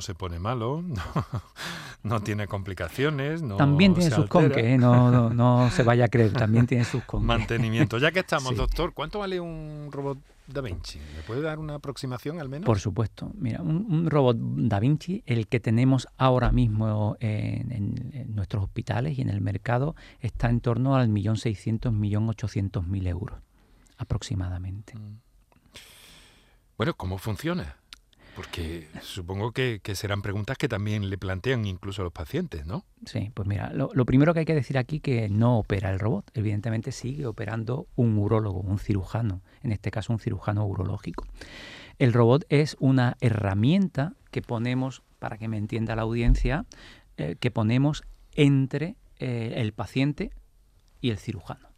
se 0.00 0.14
pone 0.14 0.38
malo, 0.38 0.82
no, 2.02 2.20
tiene 2.20 2.46
complicaciones. 2.46 3.42
también 3.56 3.94
tiene 3.94 4.10
sus 4.10 4.26
conques, 4.26 4.64
¿eh? 4.64 4.78
no, 4.78 5.30
no, 5.30 5.70
se 5.70 5.82
vaya 5.82 6.06
a 6.06 6.08
creer, 6.08 6.32
también 6.32 6.66
tiene 6.66 6.84
sus 6.84 7.04
conques. 7.04 7.26
Mantenimiento. 7.38 7.98
Ya 7.98 8.10
que 8.12 8.20
estamos, 8.20 8.56
doctor, 8.56 8.92
¿cuánto 8.94 9.20
vale 9.20 9.40
un 9.40 9.88
robot 9.90 10.18
Da 10.46 10.60
Vinci? 10.60 10.98
¿Me 10.98 11.22
puede 11.22 11.40
dar 11.40 11.58
una 11.58 11.76
aproximación 11.76 12.38
al 12.38 12.48
menos? 12.48 12.66
Por 12.66 12.78
supuesto. 12.78 13.30
Mira, 13.34 13.62
un, 13.62 14.10
robot 14.10 14.36
Da 14.38 14.78
Vinci, 14.78 15.22
el 15.26 15.46
que 15.48 15.60
tenemos 15.60 16.06
ahora 16.16 16.52
mismo 16.52 17.16
en, 17.20 18.34
nuestros 18.34 18.64
hospitales 18.64 19.18
y 19.18 19.22
en 19.22 19.30
el 19.30 19.40
mercado, 19.40 19.96
está 20.20 20.50
en 20.50 20.60
torno 20.60 20.96
al 20.96 21.08
millón 21.08 21.36
seiscientos, 21.36 21.92
millón 21.92 22.28
ochocientos 22.28 22.86
mil 22.86 23.06
euros 23.06 23.38
aproximadamente. 23.96 24.96
Mm. 24.96 25.20
Bueno, 26.76 26.94
¿cómo 26.94 27.18
funciona? 27.18 27.76
Porque 28.34 28.88
supongo 29.00 29.52
que, 29.52 29.80
serán 29.94 30.22
preguntas 30.22 30.58
que 30.58 30.68
también 30.68 31.08
le 31.08 31.18
plantean 31.18 31.64
incluso 31.66 32.02
a 32.02 32.04
los 32.04 32.12
pacientes, 32.12 32.66
¿no? 32.66 32.84
Sí, 33.06 33.30
pues 33.32 33.46
mira, 33.46 33.72
lo, 33.72 33.88
primero 34.04 34.34
que 34.34 34.40
hay 34.40 34.46
que 34.46 34.54
decir 34.54 34.76
aquí 34.76 35.00
que 35.00 35.28
no 35.28 35.58
opera 35.58 35.90
el 35.92 35.98
robot. 35.98 36.30
Evidentemente 36.34 36.90
sigue 36.90 37.26
operando 37.26 37.86
un 37.94 38.18
urólogo, 38.18 38.60
un 38.60 38.78
cirujano, 38.78 39.42
en 39.62 39.72
este 39.72 39.90
caso 39.90 40.12
un 40.12 40.18
cirujano 40.18 40.66
urológico. 40.66 41.26
El 41.98 42.12
robot 42.12 42.44
es 42.48 42.76
una 42.80 43.16
herramienta 43.20 44.14
que 44.30 44.42
ponemos, 44.42 45.02
para 45.20 45.38
que 45.38 45.46
me 45.46 45.56
entienda 45.56 45.94
la 45.94 46.02
audiencia, 46.02 46.66
eh, 47.16 47.36
que 47.38 47.52
ponemos 47.52 48.02
entre 48.34 48.96
eh, 49.20 49.54
el 49.56 49.72
paciente 49.72 50.32
y 51.00 51.10
el 51.10 51.18
cirujano. 51.18 51.68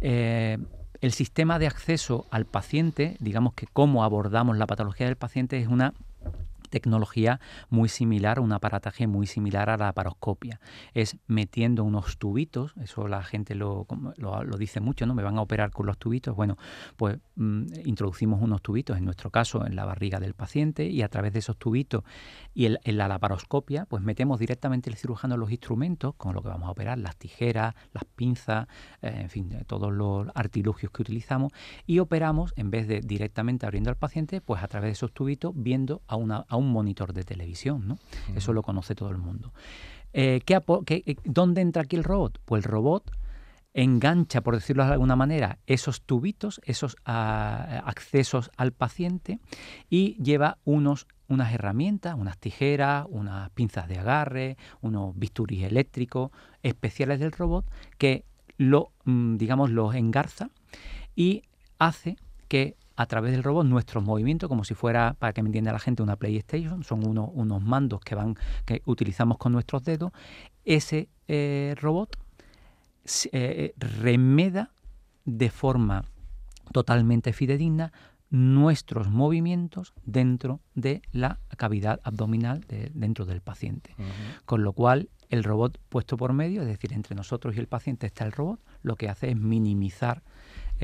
Eh, 0.00 0.58
el 1.02 1.12
sistema 1.12 1.58
de 1.58 1.66
acceso 1.66 2.26
al 2.30 2.46
paciente, 2.46 3.16
digamos 3.18 3.54
que 3.54 3.66
cómo 3.66 4.04
abordamos 4.04 4.56
la 4.56 4.68
patología 4.68 5.06
del 5.06 5.16
paciente 5.16 5.60
es 5.60 5.66
una 5.66 5.94
tecnología 6.72 7.38
muy 7.68 7.88
similar, 7.88 8.40
un 8.40 8.52
aparataje 8.52 9.06
muy 9.06 9.26
similar 9.26 9.70
a 9.70 9.76
la 9.76 9.92
paroscopia. 9.92 10.58
Es 10.94 11.18
metiendo 11.28 11.84
unos 11.84 12.18
tubitos, 12.18 12.72
eso 12.80 13.06
la 13.06 13.22
gente 13.22 13.54
lo, 13.54 13.86
lo, 14.16 14.56
dice 14.56 14.80
mucho, 14.80 15.06
¿no? 15.06 15.14
Me 15.14 15.22
van 15.22 15.36
a 15.36 15.42
operar 15.42 15.70
con 15.70 15.86
los 15.86 15.98
tubitos. 15.98 16.34
Bueno, 16.34 16.56
pues 16.96 17.18
mm, 17.36 17.66
introducimos 17.84 18.40
unos 18.42 18.62
tubitos, 18.62 18.96
en 18.96 19.04
nuestro 19.04 19.30
caso, 19.30 19.66
en 19.66 19.76
la 19.76 19.84
barriga 19.84 20.18
del 20.18 20.34
paciente 20.34 20.86
y 20.86 21.02
a 21.02 21.08
través 21.08 21.34
de 21.34 21.40
esos 21.40 21.58
tubitos 21.58 22.02
y 22.54 22.66
en 22.66 22.96
la 22.96 23.06
laparoscopia, 23.06 23.84
pues 23.84 24.02
metemos 24.02 24.38
directamente 24.38 24.88
el 24.88 24.96
cirujano 24.96 25.36
los 25.36 25.50
instrumentos 25.50 26.14
con 26.16 26.34
lo 26.34 26.42
que 26.42 26.48
vamos 26.48 26.68
a 26.68 26.72
operar, 26.72 26.98
las 26.98 27.16
tijeras, 27.16 27.74
las 27.92 28.04
pinzas, 28.04 28.66
eh, 29.02 29.20
en 29.20 29.28
fin, 29.28 29.50
todos 29.66 29.92
los 29.92 30.28
artilugios 30.34 30.90
que 30.90 31.02
utilizamos 31.02 31.52
y 31.86 31.98
operamos, 31.98 32.54
en 32.56 32.70
vez 32.70 32.88
de 32.88 33.00
directamente 33.00 33.66
abriendo 33.66 33.90
al 33.90 33.96
paciente, 33.96 34.40
pues 34.40 34.62
a 34.62 34.68
través 34.68 34.88
de 34.88 34.92
esos 34.92 35.12
tubitos 35.12 35.52
viendo 35.54 36.02
a, 36.06 36.16
una, 36.16 36.44
a 36.48 36.56
monitor 36.70 37.12
de 37.12 37.24
televisión, 37.24 37.88
¿no? 37.88 37.98
Eso 38.34 38.52
lo 38.52 38.62
conoce 38.62 38.94
todo 38.94 39.10
el 39.10 39.18
mundo. 39.18 39.52
Eh, 40.12 40.40
eh, 40.46 41.16
¿Dónde 41.24 41.60
entra 41.60 41.82
aquí 41.82 41.96
el 41.96 42.04
robot? 42.04 42.38
Pues 42.44 42.64
el 42.64 42.70
robot 42.70 43.10
engancha, 43.74 44.42
por 44.42 44.54
decirlo 44.54 44.84
de 44.84 44.92
alguna 44.92 45.16
manera, 45.16 45.58
esos 45.66 46.02
tubitos, 46.02 46.60
esos 46.64 46.96
ah, 47.04 47.82
accesos 47.86 48.50
al 48.56 48.72
paciente 48.72 49.40
y 49.88 50.22
lleva 50.22 50.58
unos, 50.64 51.06
unas 51.28 51.52
herramientas, 51.54 52.14
unas 52.18 52.38
tijeras, 52.38 53.06
unas 53.08 53.50
pinzas 53.50 53.88
de 53.88 53.98
agarre, 53.98 54.56
unos 54.80 55.18
bisturís 55.18 55.64
eléctricos 55.64 56.30
especiales 56.62 57.18
del 57.20 57.32
robot 57.32 57.64
que 57.96 58.24
lo, 58.58 58.92
mm, 59.04 59.36
digamos, 59.36 59.70
los 59.70 59.94
engarza 59.94 60.50
y 61.16 61.42
hace 61.78 62.16
que 62.48 62.76
a 62.96 63.06
través 63.06 63.32
del 63.32 63.42
robot 63.42 63.66
nuestros 63.66 64.04
movimientos, 64.04 64.48
como 64.48 64.64
si 64.64 64.74
fuera, 64.74 65.14
para 65.18 65.32
que 65.32 65.42
me 65.42 65.48
entienda 65.48 65.72
la 65.72 65.78
gente, 65.78 66.02
una 66.02 66.16
PlayStation, 66.16 66.82
son 66.84 67.06
unos 67.06 67.62
mandos 67.62 68.00
que 68.00 68.14
van, 68.14 68.36
que 68.64 68.82
utilizamos 68.84 69.38
con 69.38 69.52
nuestros 69.52 69.82
dedos. 69.84 70.12
Ese 70.64 71.08
eh, 71.28 71.74
robot 71.80 72.16
eh, 73.32 73.74
remeda 73.76 74.70
de 75.24 75.50
forma 75.50 76.04
totalmente 76.72 77.32
fidedigna 77.32 77.92
nuestros 78.30 79.10
movimientos 79.10 79.92
dentro 80.04 80.60
de 80.74 81.02
la 81.12 81.38
cavidad 81.58 82.00
abdominal 82.02 82.64
dentro 82.94 83.26
del 83.26 83.42
paciente. 83.42 83.94
Con 84.46 84.64
lo 84.64 84.72
cual, 84.72 85.10
el 85.28 85.44
robot 85.44 85.78
puesto 85.90 86.16
por 86.16 86.32
medio, 86.32 86.62
es 86.62 86.66
decir, 86.66 86.94
entre 86.94 87.14
nosotros 87.14 87.54
y 87.54 87.60
el 87.60 87.66
paciente 87.66 88.06
está 88.06 88.24
el 88.24 88.32
robot, 88.32 88.58
lo 88.82 88.96
que 88.96 89.10
hace 89.10 89.30
es 89.30 89.36
minimizar 89.36 90.22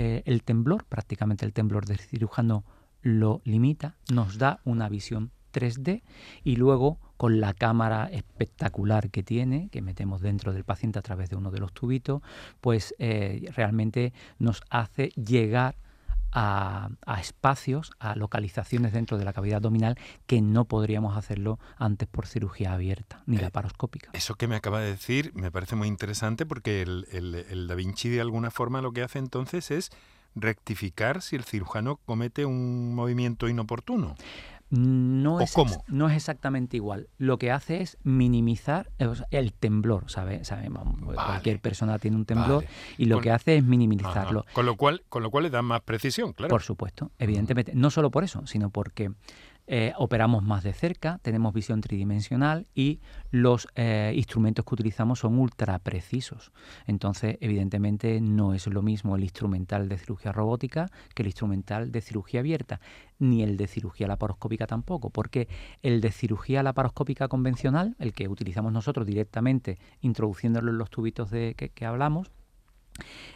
eh, 0.01 0.23
el 0.27 0.45
temblor, 0.45 0.85
prácticamente 0.85 1.45
el 1.45 1.53
temblor 1.53 1.85
del 1.85 1.99
cirujano 1.99 2.63
lo 3.03 3.43
limita, 3.45 3.97
nos 4.13 4.39
da 4.39 4.61
una 4.65 4.89
visión 4.89 5.33
3D 5.53 6.03
y 6.45 6.55
luego 6.55 7.01
con 7.17 7.41
la 7.41 7.53
cámara 7.53 8.09
espectacular 8.13 9.11
que 9.11 9.25
tiene, 9.25 9.71
que 9.71 9.83
metemos 9.83 10.21
dentro 10.21 10.53
del 10.53 10.63
paciente 10.63 11.01
a 11.01 11.03
través 11.03 11.31
de 11.31 11.37
uno 11.37 11.51
de 11.51 11.59
los 11.59 11.73
tubitos, 11.73 12.23
pues 12.61 12.95
eh, 13.01 13.51
realmente 13.57 14.13
nos 14.39 14.63
hace 14.71 15.09
llegar 15.09 15.75
a, 16.33 16.91
espacios, 17.21 17.93
a 17.99 18.15
localizaciones 18.15 18.93
dentro 18.93 19.19
de 19.19 19.25
la 19.25 19.33
cavidad 19.33 19.57
abdominal 19.57 19.99
que 20.27 20.41
no 20.41 20.65
podríamos 20.67 21.17
hacerlo 21.17 21.59
antes 21.77 22.09
por 22.09 22.27
cirugía 22.27 22.73
abierta, 22.73 23.23
ni 23.27 23.37
eh, 23.37 23.43
laparoscópica. 23.43 24.11
Eso 24.13 24.35
que 24.35 24.49
me 24.49 24.57
acaba 24.57 24.81
de 24.81 24.91
decir 24.91 25.33
me 25.35 25.51
parece 25.51 25.77
muy 25.77 25.89
interesante 25.89 26.47
porque 26.47 26.83
el, 26.83 27.07
el 27.13 27.67
Da 27.67 27.75
Vinci 27.75 28.09
de 28.09 28.21
alguna 28.21 28.51
forma 28.51 28.83
lo 28.83 28.93
que 28.93 29.03
hace 29.03 29.19
entonces 29.19 29.71
es 29.71 29.91
rectificar 30.35 31.23
si 31.23 31.37
el 31.37 31.45
cirujano 31.45 31.97
comete 32.05 32.45
un 32.45 32.95
movimiento 32.95 33.49
inoportuno. 33.49 34.15
No 34.71 35.41
es, 35.41 35.55
no 35.87 36.09
es 36.11 36.17
exactamente 36.17 36.77
igual. 36.77 37.09
Lo 37.17 37.39
que 37.39 37.51
hace 37.51 37.81
es 37.81 37.97
minimizar 38.03 38.91
el 39.31 39.53
temblor, 39.53 40.11
¿sabe? 40.11 40.43
Cualquier 41.15 41.61
persona 41.61 41.99
tiene 41.99 42.17
un 42.17 42.27
temblor 42.27 42.65
y 42.99 43.07
lo 43.07 43.21
que 43.21 43.31
hace 43.31 43.57
es 43.57 43.65
minimizarlo. 43.65 44.45
Con 44.53 44.67
lo 44.67 44.77
cual, 44.77 45.03
con 45.09 45.23
lo 45.23 45.31
cual 45.31 45.45
le 45.45 45.51
da 45.51 45.63
más 45.63 45.81
precisión, 45.81 46.33
claro. 46.33 46.51
Por 46.51 46.63
supuesto, 46.63 47.11
evidentemente. 47.19 47.73
No 47.75 47.91
solo 47.91 48.11
por 48.11 48.25
eso, 48.25 48.47
sino 48.47 48.71
porque 48.71 49.11
eh, 49.71 49.93
operamos 49.99 50.43
más 50.43 50.65
de 50.65 50.73
cerca, 50.73 51.19
tenemos 51.21 51.53
visión 51.53 51.83
tridimensional 51.83 52.67
y 52.75 53.01
los 53.31 53.69
eh, 53.75 54.15
instrumentos 54.17 54.65
que 54.65 54.75
utilizamos 54.75 55.19
son 55.19 55.39
ultra 55.39 55.79
precisos. 55.79 56.53
Entonces, 56.87 57.37
evidentemente, 57.43 58.19
no 58.23 58.55
es 58.55 58.67
lo 58.67 58.81
mismo 58.81 59.15
el 59.15 59.25
instrumental 59.25 59.91
de 59.91 59.99
cirugía 59.99 60.33
robótica 60.33 60.87
que 61.15 61.23
el 61.23 61.27
instrumental 61.29 61.93
de 61.93 62.01
cirugía 62.01 62.41
abierta, 62.41 62.81
ni 63.19 63.43
el 63.43 63.59
de 63.59 63.67
cirugía 63.67 64.09
laparoscópica 64.09 64.67
tampoco, 64.67 65.11
porque 65.11 65.49
el 65.83 66.01
de 66.01 66.13
cirugía 66.13 66.63
laparoscópica 66.63 67.29
convencional, 67.29 67.95
el 67.99 68.15
que 68.15 68.27
utilizamos 68.27 68.73
nosotros 68.73 69.07
directamente 69.07 69.77
introduciéndolo 70.01 70.71
en 70.71 70.79
los 70.79 70.89
tubitos 70.89 71.31
de 71.31 71.55
que, 71.55 71.85
hablamos, 71.85 72.33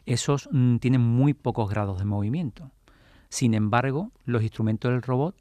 esos 0.07 0.49
mm, 0.51 0.77
tienen 0.77 1.03
muy 1.03 1.35
pocos 1.35 1.69
grados 1.69 1.99
de 1.99 2.07
movimiento. 2.07 2.71
Sin 3.29 3.53
embargo, 3.53 4.13
los 4.25 4.43
instrumentos 4.43 4.91
del 4.91 5.03
robot 5.03 5.37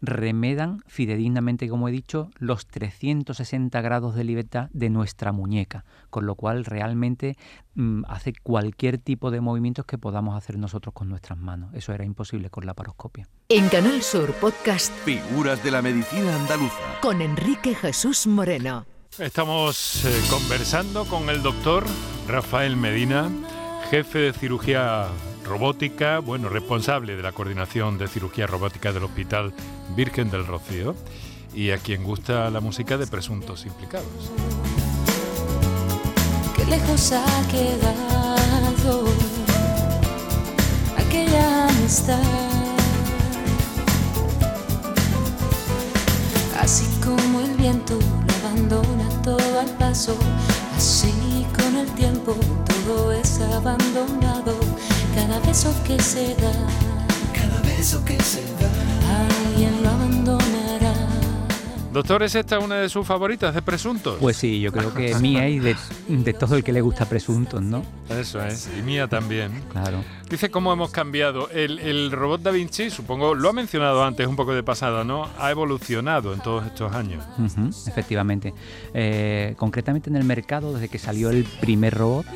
remedan 0.00 0.82
fidedignamente, 0.86 1.68
como 1.68 1.88
he 1.88 1.92
dicho, 1.92 2.30
los 2.38 2.66
360 2.66 3.80
grados 3.80 4.14
de 4.14 4.24
libertad 4.24 4.68
de 4.72 4.90
nuestra 4.90 5.32
muñeca, 5.32 5.84
con 6.10 6.26
lo 6.26 6.34
cual 6.34 6.64
realmente 6.64 7.36
mm, 7.74 8.04
hace 8.08 8.32
cualquier 8.42 8.98
tipo 8.98 9.30
de 9.30 9.40
movimientos 9.40 9.84
que 9.84 9.98
podamos 9.98 10.36
hacer 10.36 10.58
nosotros 10.58 10.94
con 10.94 11.08
nuestras 11.08 11.38
manos. 11.38 11.74
Eso 11.74 11.92
era 11.92 12.04
imposible 12.04 12.50
con 12.50 12.66
la 12.66 12.74
paroscopia. 12.74 13.28
En 13.48 13.68
Canal 13.68 14.02
Sur 14.02 14.32
Podcast 14.34 14.92
Figuras 15.04 15.62
de 15.62 15.70
la 15.70 15.82
Medicina 15.82 16.34
Andaluza 16.36 16.98
con 17.00 17.20
Enrique 17.20 17.74
Jesús 17.74 18.26
Moreno. 18.26 18.86
Estamos 19.18 20.04
eh, 20.04 20.20
conversando 20.30 21.04
con 21.04 21.28
el 21.28 21.42
doctor 21.42 21.84
Rafael 22.28 22.76
Medina, 22.76 23.30
jefe 23.90 24.18
de 24.20 24.32
cirugía 24.32 25.08
robótica, 25.50 26.20
bueno, 26.20 26.48
responsable 26.48 27.16
de 27.16 27.22
la 27.24 27.32
coordinación 27.32 27.98
de 27.98 28.06
cirugía 28.06 28.46
robótica 28.46 28.92
del 28.92 29.02
Hospital 29.02 29.52
Virgen 29.96 30.30
del 30.30 30.46
Rocío 30.46 30.94
y 31.52 31.72
a 31.72 31.78
quien 31.78 32.04
gusta 32.04 32.48
la 32.50 32.60
música 32.60 32.96
de 32.96 33.08
presuntos 33.08 33.66
implicados. 33.66 34.30
lejos 36.68 37.10
ha 37.10 37.48
quedado 37.50 39.06
aquella 40.96 41.68
amistad. 41.68 42.22
Así 46.60 46.86
como 47.02 47.40
el 47.40 47.56
viento 47.56 47.98
lo 47.98 48.48
abandona 48.48 49.08
todo 49.24 49.58
al 49.58 49.70
paso, 49.78 50.16
así 50.76 51.44
con 51.56 51.74
el 51.76 51.88
tiempo 51.96 52.36
todo 52.86 53.10
es 53.10 53.40
abandonado. 53.40 54.69
Cada 55.30 55.46
beso 55.46 55.72
que 55.86 55.96
se 56.02 56.34
da, 56.34 56.52
cada 57.32 57.60
beso 57.62 58.04
que 58.04 58.20
se 58.20 58.42
da, 58.42 59.28
alguien 59.46 59.80
lo 59.80 59.88
abandonará. 59.90 60.92
Doctor, 61.92 62.24
¿es 62.24 62.34
esta 62.34 62.58
una 62.58 62.78
de 62.78 62.88
sus 62.88 63.06
favoritas 63.06 63.54
de 63.54 63.62
presuntos? 63.62 64.16
Pues 64.18 64.36
sí, 64.36 64.60
yo 64.60 64.72
creo 64.72 64.92
que 64.92 65.14
mía 65.20 65.48
y 65.48 65.60
de, 65.60 65.76
de 66.08 66.32
todo 66.32 66.56
el 66.56 66.64
que 66.64 66.72
le 66.72 66.80
gusta 66.80 67.04
presuntos, 67.04 67.62
¿no? 67.62 67.84
Eso 68.08 68.44
es, 68.44 68.68
y 68.76 68.82
mía 68.82 69.06
también. 69.06 69.52
Claro. 69.70 70.02
Dice 70.28 70.50
cómo 70.50 70.72
hemos 70.72 70.90
cambiado. 70.90 71.48
El, 71.50 71.78
el 71.78 72.10
robot 72.10 72.42
Da 72.42 72.50
Vinci, 72.50 72.90
supongo, 72.90 73.36
lo 73.36 73.50
ha 73.50 73.52
mencionado 73.52 74.02
antes 74.04 74.26
un 74.26 74.34
poco 74.34 74.52
de 74.52 74.64
pasada, 74.64 75.04
¿no? 75.04 75.28
Ha 75.38 75.52
evolucionado 75.52 76.34
en 76.34 76.40
todos 76.40 76.66
estos 76.66 76.92
años. 76.92 77.24
Efectivamente. 77.86 78.52
Eh, 78.94 79.54
concretamente 79.56 80.10
en 80.10 80.16
el 80.16 80.24
mercado, 80.24 80.74
desde 80.74 80.88
que 80.88 80.98
salió 80.98 81.30
el 81.30 81.44
primer 81.60 81.94
robot, 81.94 82.26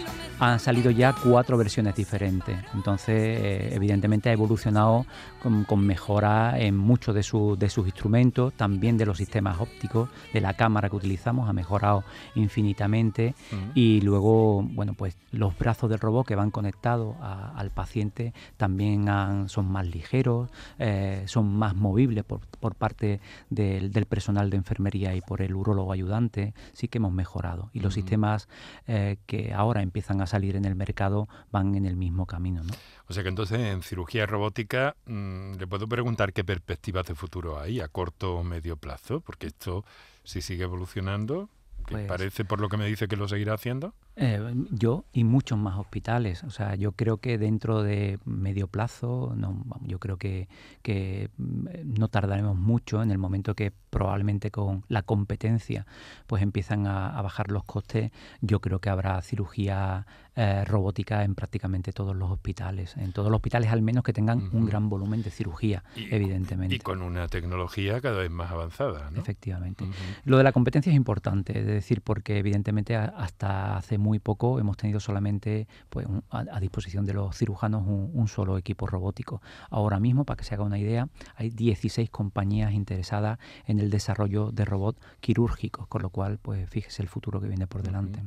han 0.40 0.58
salido 0.58 0.90
ya 0.90 1.14
cuatro 1.14 1.56
versiones 1.56 1.94
diferentes. 1.94 2.56
Entonces, 2.74 3.14
eh, 3.40 3.74
evidentemente 3.74 4.28
ha 4.30 4.32
evolucionado 4.32 5.06
con, 5.42 5.64
con 5.64 5.86
mejora 5.86 6.58
en 6.58 6.76
muchos 6.76 7.14
de, 7.14 7.22
su- 7.22 7.56
de 7.56 7.70
sus 7.70 7.86
instrumentos, 7.86 8.52
también 8.54 8.96
de 8.98 9.06
los 9.06 9.16
sistemas 9.18 9.60
ópticos, 9.60 10.08
de 10.32 10.40
la 10.40 10.54
cámara 10.54 10.88
que 10.90 10.96
utilizamos, 10.96 11.48
ha 11.48 11.52
mejorado 11.52 12.04
infinitamente. 12.34 13.34
Y 13.74 14.00
luego, 14.00 14.62
bueno, 14.62 14.94
pues 14.94 15.16
los 15.32 15.56
brazos 15.58 15.90
del 15.90 15.98
robot 15.98 16.26
que 16.26 16.34
van 16.34 16.50
conectados 16.50 17.16
a- 17.20 17.52
al 17.56 17.70
paciente 17.70 18.32
también 18.56 19.08
han- 19.08 19.48
son 19.48 19.70
más 19.70 19.86
ligeros, 19.86 20.50
eh, 20.78 21.22
son 21.26 21.54
más 21.56 21.74
movibles 21.74 22.24
por, 22.24 22.40
por 22.60 22.74
parte 22.74 23.20
del, 23.50 23.92
del 23.92 24.06
personal 24.06 24.50
de 24.50 24.56
enfermería 24.56 25.14
y 25.14 25.20
por 25.20 25.42
el 25.42 25.54
urólogo 25.54 25.92
ayudante. 25.92 26.54
Sí 26.72 26.88
que 26.88 26.98
hemos 26.98 27.12
mejorado. 27.12 27.70
Y 27.72 27.80
los 27.80 27.94
sistemas 27.94 28.48
eh, 28.86 29.16
que 29.26 29.52
ahora 29.54 29.82
empiezan 29.82 30.20
a 30.20 30.23
salir 30.26 30.56
en 30.56 30.64
el 30.64 30.74
mercado 30.74 31.28
van 31.50 31.74
en 31.74 31.86
el 31.86 31.96
mismo 31.96 32.26
camino. 32.26 32.62
¿no? 32.62 32.72
O 33.08 33.12
sea 33.12 33.22
que 33.22 33.28
entonces 33.28 33.58
en 33.58 33.82
cirugía 33.82 34.26
robótica 34.26 34.96
mm, 35.06 35.54
le 35.54 35.66
puedo 35.66 35.88
preguntar 35.88 36.32
qué 36.32 36.44
perspectivas 36.44 37.06
de 37.06 37.14
futuro 37.14 37.58
hay 37.60 37.80
a 37.80 37.88
corto 37.88 38.36
o 38.36 38.44
medio 38.44 38.76
plazo, 38.76 39.20
porque 39.20 39.46
esto 39.48 39.84
si 40.24 40.40
sigue 40.40 40.64
evolucionando, 40.64 41.48
que 41.86 41.92
Pues- 41.94 42.06
parece 42.06 42.44
por 42.44 42.60
lo 42.60 42.68
que 42.68 42.76
me 42.76 42.86
dice 42.86 43.08
que 43.08 43.16
lo 43.16 43.28
seguirá 43.28 43.54
haciendo. 43.54 43.94
Eh, 44.16 44.54
yo 44.70 45.04
y 45.12 45.24
muchos 45.24 45.58
más 45.58 45.76
hospitales. 45.78 46.44
O 46.44 46.50
sea, 46.50 46.76
yo 46.76 46.92
creo 46.92 47.16
que 47.18 47.36
dentro 47.36 47.82
de 47.82 48.18
medio 48.24 48.68
plazo, 48.68 49.34
no, 49.36 49.64
yo 49.82 49.98
creo 49.98 50.18
que, 50.18 50.48
que 50.82 51.30
mm, 51.36 51.66
no 51.98 52.08
tardaremos 52.08 52.56
mucho 52.56 53.02
en 53.02 53.10
el 53.10 53.18
momento 53.18 53.54
que 53.54 53.72
probablemente 53.90 54.50
con 54.50 54.84
la 54.88 55.02
competencia 55.02 55.86
pues 56.26 56.42
empiezan 56.42 56.86
a, 56.86 57.16
a 57.18 57.22
bajar 57.22 57.50
los 57.50 57.64
costes. 57.64 58.12
Yo 58.40 58.60
creo 58.60 58.80
que 58.80 58.88
habrá 58.90 59.20
cirugía 59.22 60.06
eh, 60.36 60.64
robótica 60.64 61.22
en 61.24 61.34
prácticamente 61.34 61.92
todos 61.92 62.14
los 62.16 62.30
hospitales. 62.30 62.96
En 62.96 63.12
todos 63.12 63.30
los 63.30 63.36
hospitales 63.36 63.70
al 63.70 63.82
menos 63.82 64.02
que 64.04 64.12
tengan 64.12 64.48
un 64.52 64.66
gran 64.66 64.88
volumen 64.88 65.22
de 65.22 65.30
cirugía, 65.30 65.84
Y- 65.96 66.12
evidentemente. 66.14 66.74
Y 66.74 66.78
con 66.78 67.02
una 67.02 67.28
tecnología 67.28 68.00
cada 68.00 68.18
vez 68.18 68.30
más 68.30 68.50
avanzada, 68.50 69.10
¿no? 69.10 69.20
Efectivamente. 69.20 69.84
Lo 70.24 70.36
de 70.38 70.44
la 70.44 70.52
competencia 70.52 70.90
es 70.90 70.96
importante, 70.96 71.58
es 71.58 71.66
decir, 71.66 72.00
porque 72.02 72.38
evidentemente 72.38 72.96
hasta 72.96 73.76
hace 73.76 73.98
muy 74.04 74.18
poco 74.20 74.60
hemos 74.60 74.76
tenido 74.76 75.00
solamente 75.00 75.66
pues, 75.88 76.06
un- 76.06 76.22
a, 76.30 76.44
a 76.52 76.60
disposición 76.60 77.04
de 77.06 77.14
los 77.14 77.36
cirujanos 77.36 77.82
un, 77.86 78.10
un 78.12 78.28
solo 78.28 78.58
equipo 78.58 78.86
robótico. 78.86 79.40
Ahora 79.70 79.98
mismo, 79.98 80.24
para 80.24 80.36
que 80.36 80.44
se 80.44 80.54
haga 80.54 80.62
una 80.62 80.78
idea, 80.78 81.08
hay 81.34 81.50
16 81.50 82.10
compañías 82.10 82.72
interesadas 82.72 83.38
en 83.66 83.80
el 83.80 83.90
desarrollo 83.90 84.52
de 84.52 84.64
robots 84.64 85.00
quirúrgicos, 85.20 85.86
con 85.88 86.02
lo 86.02 86.10
cual, 86.10 86.38
pues 86.38 86.68
fíjese 86.70 87.02
el 87.02 87.08
futuro 87.08 87.40
que 87.40 87.48
viene 87.48 87.66
por 87.66 87.82
delante. 87.82 88.22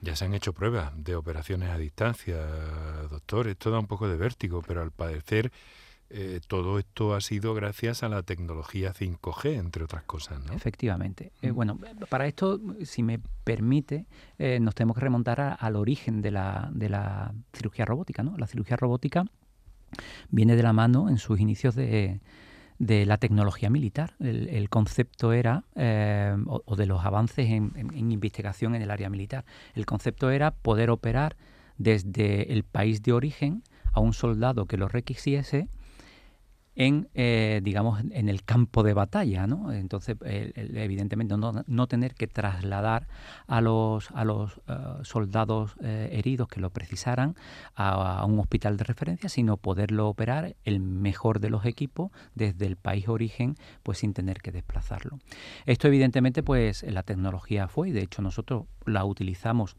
Ya 0.00 0.14
se 0.16 0.24
han 0.24 0.32
hecho 0.34 0.52
pruebas 0.52 0.92
de 0.96 1.16
operaciones 1.16 1.70
a 1.70 1.76
distancia, 1.76 2.36
doctor. 3.10 3.48
Esto 3.48 3.70
da 3.70 3.78
un 3.80 3.86
poco 3.88 4.08
de 4.08 4.16
vértigo, 4.16 4.62
pero 4.66 4.80
al 4.80 4.92
parecer 4.92 5.52
eh, 6.10 6.40
todo 6.46 6.78
esto 6.78 7.14
ha 7.14 7.20
sido 7.20 7.52
gracias 7.54 8.02
a 8.02 8.08
la 8.08 8.22
tecnología 8.22 8.92
5G, 8.94 9.58
entre 9.58 9.84
otras 9.84 10.04
cosas, 10.04 10.42
¿no? 10.44 10.52
Efectivamente. 10.54 11.32
Eh, 11.42 11.52
Mm. 11.52 11.54
bueno, 11.54 11.78
para 12.08 12.26
esto, 12.26 12.60
si 12.84 13.02
me 13.02 13.20
permite, 13.44 14.06
eh, 14.38 14.58
nos 14.60 14.74
tenemos 14.74 14.94
que 14.96 15.02
remontar 15.02 15.40
a- 15.40 15.52
al 15.54 15.76
origen 15.76 16.22
de 16.22 16.30
la, 16.30 16.70
de 16.72 16.88
la 16.88 17.32
cirugía 17.52 17.84
robótica. 17.84 18.22
¿no? 18.22 18.36
La 18.38 18.46
cirugía 18.46 18.76
robótica 18.76 19.24
viene 20.30 20.56
de 20.56 20.62
la 20.62 20.72
mano 20.72 21.08
en 21.08 21.18
sus 21.18 21.40
inicios 21.40 21.74
de, 21.74 22.20
de 22.78 23.06
la 23.06 23.16
tecnología 23.18 23.70
militar. 23.70 24.14
El, 24.20 24.48
el 24.48 24.68
concepto 24.68 25.32
era, 25.32 25.64
eh, 25.74 26.36
o, 26.46 26.62
o 26.64 26.76
de 26.76 26.86
los 26.86 27.04
avances 27.04 27.46
en, 27.50 27.72
en- 27.76 27.92
en 27.94 28.12
investigación 28.12 28.74
en 28.74 28.82
el 28.82 28.90
área 28.90 29.10
militar, 29.10 29.44
el 29.74 29.86
concepto 29.86 30.30
era 30.30 30.50
poder 30.52 30.90
operar 30.90 31.36
desde 31.76 32.52
el 32.52 32.64
país 32.64 33.02
de 33.02 33.12
origen 33.12 33.62
a 33.92 34.00
un 34.00 34.12
soldado 34.12 34.66
que 34.66 34.76
lo 34.76 34.88
requisiese 34.88 35.68
en, 36.78 37.08
eh, 37.14 37.60
digamos, 37.64 38.00
en 38.12 38.28
el 38.28 38.44
campo 38.44 38.84
de 38.84 38.94
batalla, 38.94 39.48
¿no? 39.48 39.72
Entonces, 39.72 40.16
evidentemente, 40.22 41.36
no, 41.36 41.64
no 41.66 41.86
tener 41.88 42.14
que 42.14 42.28
trasladar 42.28 43.08
a 43.48 43.60
los, 43.60 44.12
a 44.12 44.24
los 44.24 44.60
eh, 44.68 44.74
soldados 45.02 45.74
eh, 45.82 46.10
heridos 46.12 46.46
que 46.46 46.60
lo 46.60 46.70
precisaran 46.70 47.34
a, 47.74 48.20
a 48.20 48.24
un 48.26 48.38
hospital 48.38 48.76
de 48.76 48.84
referencia, 48.84 49.28
sino 49.28 49.56
poderlo 49.56 50.06
operar 50.06 50.54
el 50.64 50.78
mejor 50.78 51.40
de 51.40 51.50
los 51.50 51.64
equipos 51.64 52.12
desde 52.36 52.66
el 52.66 52.76
país 52.76 53.08
origen, 53.08 53.56
pues 53.82 53.98
sin 53.98 54.14
tener 54.14 54.40
que 54.40 54.52
desplazarlo. 54.52 55.18
Esto, 55.66 55.88
evidentemente, 55.88 56.44
pues 56.44 56.84
la 56.84 57.02
tecnología 57.02 57.66
fue, 57.66 57.88
y 57.88 57.92
de 57.92 58.02
hecho 58.02 58.22
nosotros 58.22 58.66
la 58.86 59.04
utilizamos 59.04 59.76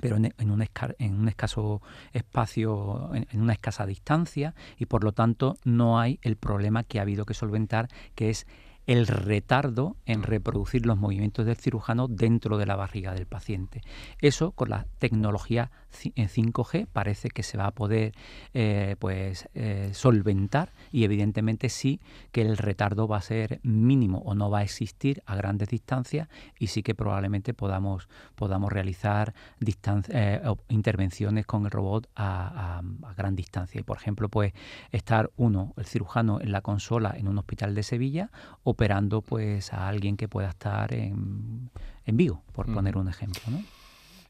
pero 0.00 0.16
en, 0.16 0.32
un, 0.50 0.64
en 0.98 1.14
un 1.20 1.28
escaso 1.28 1.82
espacio, 2.12 3.10
en 3.14 3.40
una 3.40 3.52
escasa 3.52 3.86
distancia, 3.86 4.54
y 4.78 4.86
por 4.86 5.04
lo 5.04 5.12
tanto 5.12 5.56
no 5.64 5.98
hay 5.98 6.18
el 6.22 6.36
problema 6.36 6.82
que 6.84 6.98
ha 6.98 7.02
habido 7.02 7.24
que 7.24 7.34
solventar, 7.34 7.88
que 8.14 8.30
es 8.30 8.46
el 8.86 9.06
retardo 9.06 9.96
en 10.06 10.22
reproducir 10.22 10.86
los 10.86 10.98
movimientos 10.98 11.46
del 11.46 11.56
cirujano 11.56 12.08
dentro 12.08 12.58
de 12.58 12.66
la 12.66 12.76
barriga 12.76 13.14
del 13.14 13.26
paciente. 13.26 13.82
Eso 14.20 14.52
con 14.52 14.70
la 14.70 14.86
tecnología 14.98 15.70
ci- 15.92 16.12
eh, 16.16 16.26
5G 16.28 16.86
parece 16.92 17.28
que 17.30 17.42
se 17.42 17.56
va 17.58 17.66
a 17.66 17.70
poder 17.70 18.12
eh, 18.54 18.96
pues 18.98 19.48
eh, 19.54 19.90
solventar 19.92 20.72
y 20.90 21.04
evidentemente 21.04 21.68
sí 21.68 22.00
que 22.32 22.42
el 22.42 22.56
retardo 22.56 23.06
va 23.06 23.18
a 23.18 23.22
ser 23.22 23.60
mínimo 23.62 24.18
o 24.24 24.34
no 24.34 24.50
va 24.50 24.58
a 24.58 24.62
existir 24.64 25.22
a 25.26 25.36
grandes 25.36 25.68
distancias 25.68 26.28
y 26.58 26.66
sí 26.68 26.82
que 26.82 26.94
probablemente 26.94 27.54
podamos 27.54 28.08
podamos 28.34 28.72
realizar 28.72 29.34
intervenciones 30.68 31.46
con 31.46 31.64
el 31.64 31.70
robot 31.70 32.08
a, 32.14 32.78
a- 32.78 33.08
a 33.08 33.14
gran 33.14 33.36
distancia 33.36 33.80
y 33.80 33.84
por 33.84 33.96
ejemplo 33.96 34.28
pues 34.28 34.52
estar 34.90 35.30
uno 35.36 35.72
el 35.76 35.84
cirujano 35.86 36.40
en 36.40 36.52
la 36.52 36.60
consola 36.62 37.14
en 37.16 37.28
un 37.28 37.38
hospital 37.38 37.74
de 37.74 37.82
Sevilla 37.82 38.30
operando 38.72 39.22
pues 39.22 39.72
a 39.72 39.88
alguien 39.88 40.16
que 40.16 40.28
pueda 40.28 40.48
estar 40.48 40.92
en, 40.92 41.70
en 42.04 42.16
Vigo 42.16 42.42
por 42.52 42.72
poner 42.72 42.96
un 42.96 43.08
ejemplo 43.08 43.42
¿no? 43.48 43.62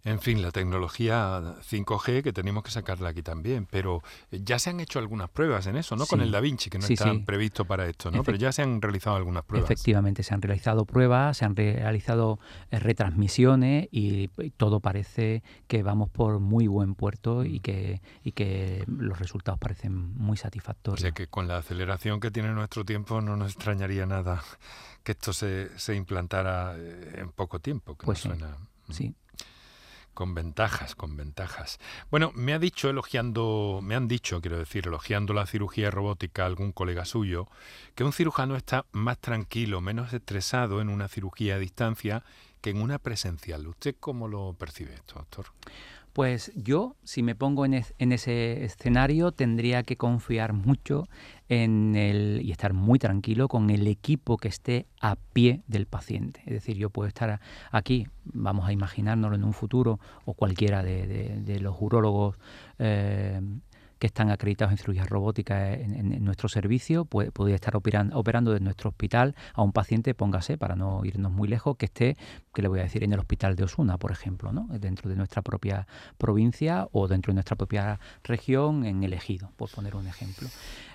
En 0.05 0.21
fin, 0.21 0.43
la 0.43 0.51
tecnología 0.51 1.41
5G 1.71 2.23
que 2.25 2.33
tenemos 2.33 2.65
que 2.65 2.73
sacarla 2.73 3.11
aquí 3.11 3.23
también, 3.23 3.67
pero 3.71 4.03
ya 4.33 4.59
se 4.59 4.71
han 4.71 4.81
hecho 4.81 4.99
algugas 4.99 5.31
pruebas 5.31 5.67
en 5.69 5.77
eso, 5.77 5.95
¿no? 5.95 6.07
Con 6.07 6.21
el 6.21 6.33
Da 6.33 6.41
Vinci, 6.41 6.71
que 6.71 6.79
no 6.79 6.87
Sí, 6.89 6.95
está 6.95 7.13
sí. 7.13 7.19
previsto 7.25 7.65
para 7.65 7.87
esto, 7.87 8.11
¿no? 8.11 8.19
Efect- 8.19 8.25
Pero 8.27 8.39
ya 8.39 8.51
se 8.51 8.63
han 8.63 8.83
realizado 8.83 9.15
algunas 9.15 9.45
pruebas. 9.45 9.71
Efectivamente, 9.71 10.25
se 10.25 10.35
han 10.35 10.43
realizado 10.43 10.87
pruebas, 10.87 11.37
se 11.37 11.45
han 11.45 11.55
realizado 11.55 12.41
eh, 12.73 12.81
retransmisiones 12.81 13.89
y, 13.93 14.29
y 14.39 14.51
todo 14.51 14.81
parece 14.81 15.45
que 15.69 15.85
vamos 15.85 16.11
por 16.11 16.41
muy 16.41 16.67
buen 16.67 16.97
puerto 16.97 17.45
y 17.45 17.61
que, 17.61 18.01
y 18.25 18.33
que 18.33 18.85
los 18.89 19.19
resultados 19.21 19.61
parecen 19.61 19.95
muy 19.95 20.35
O 20.35 20.37
satisfactorios. 20.37 21.01
sea 21.01 21.13
que 21.13 21.29
con 21.29 21.47
la 21.47 21.59
aceleración 21.59 22.19
que 22.19 22.31
tiene 22.33 22.49
nuestro 22.53 22.85
tiempo 22.85 23.21
no 23.21 23.37
nos 23.37 23.53
extrañaría 23.53 24.05
nada 24.07 24.43
que 25.05 25.13
esto 25.13 25.33
se, 25.33 25.69
se 25.79 25.95
implantara 25.95 26.75
eh, 26.77 27.17
en 27.19 27.31
poco 27.31 27.61
tiempo, 27.61 27.97
que 27.97 28.05
Pues 28.07 28.25
nos 28.27 28.37
suena 28.39 28.57
Sí. 28.91 29.15
Con 30.15 30.35
ventajas, 30.35 30.95
con 30.95 31.17
ventajas. 31.17 31.79
Bueno, 32.11 32.33
me 32.35 32.53
ha 32.53 32.59
dicho 32.59 32.91
elogiando, 32.91 33.81
me 33.83 33.95
han 33.95 34.09
dicho, 34.09 34.41
quiero 34.41 34.59
decir, 34.59 34.87
elogiando 34.87 35.33
la 35.35 35.47
cirugía 35.47 35.91
robótica 35.91 36.47
algún 36.47 36.73
colega 36.73 37.05
suyo, 37.05 37.49
que 37.95 38.05
un 38.05 38.13
cirujano 38.13 38.57
está 38.57 38.87
más 38.93 39.19
tranquilo, 39.19 39.81
menos 39.81 40.13
estresado 40.13 40.81
en 40.81 40.89
una 40.89 41.09
cirugía 41.09 41.57
a 41.57 41.59
distancia 41.59 42.25
que 42.61 42.71
en 42.71 42.81
una 42.81 42.99
presencial. 42.99 43.67
¿Usted 43.67 43.97
cómo 43.99 44.29
lo 44.29 44.55
percibe 44.55 44.95
esto, 44.95 45.15
doctor? 45.17 45.47
Pues 46.13 46.53
yo, 46.55 46.97
si 47.05 47.23
me 47.23 47.35
pongo 47.35 47.65
en, 47.65 47.73
ese 47.99 48.65
escenario, 48.65 49.33
tendría 49.33 49.83
que 49.83 49.97
confiar 49.97 50.53
mucho 50.53 51.09
en 51.49 51.95
el, 51.97 52.41
y 52.43 52.53
estar 52.53 52.75
muy 52.75 52.99
tranquilo 52.99 53.49
con 53.49 53.71
el 53.71 53.87
equipo 53.87 54.37
que 54.37 54.49
esté 54.49 54.87
a 55.01 55.17
pie 55.17 55.63
del 55.69 55.87
paciente. 55.87 56.41
Es 56.45 56.53
decir, 56.53 56.77
yo 56.77 56.91
puedo 56.91 57.09
estar 57.09 57.41
aquí, 57.71 58.07
vamos 58.25 58.69
a 58.69 58.73
imaginárnoslo 58.73 59.37
en 59.37 59.45
un 59.45 59.55
futuro, 59.55 60.01
o 60.27 60.35
cualquiera 60.35 60.83
de, 60.83 61.59
los 61.61 61.77
urólogos 61.81 62.37
eh, 62.79 63.41
que 64.03 64.09
están 64.09 64.33
acreditados 64.33 64.73
en 64.73 64.79
cirugía 64.79 65.05
robótica 65.05 65.75
en, 65.75 66.25
nuestro 66.25 66.49
servicio, 66.49 67.05
puede, 67.05 67.31
podría 67.31 67.55
estar 67.55 67.77
operando, 67.77 68.19
operando 68.19 68.51
desde 68.51 68.65
nuestro 68.65 68.91
hospital 68.91 69.37
a 69.55 69.63
un 69.63 69.71
paciente, 69.71 70.13
póngase, 70.13 70.59
para 70.59 70.75
no 70.75 71.05
irnos 71.05 71.31
muy 71.31 71.47
lejos, 71.47 71.77
que 71.77 71.87
esté, 71.87 72.17
que 72.53 72.63
le 72.63 72.67
voy 72.67 72.81
a 72.81 72.83
decir, 72.83 73.05
en 73.05 73.13
el 73.13 73.21
hospital 73.21 73.55
de 73.55 73.63
Osuna, 73.63 73.99
por 73.99 74.11
ejemplo, 74.11 74.51
¿no? 74.51 74.67
dentro 74.81 75.09
de 75.09 75.15
nuestra 75.15 75.43
propia 75.43 75.87
provincia 76.19 76.89
o 76.91 77.07
dentro 77.07 77.31
de 77.31 77.35
nuestra 77.35 77.55
propia 77.55 78.01
región, 78.25 78.85
en 78.87 79.05
el 79.05 79.13
ejido, 79.13 79.53
por 79.55 79.71
poner 79.71 79.95
un 79.95 80.09
ejemplo. 80.09 80.49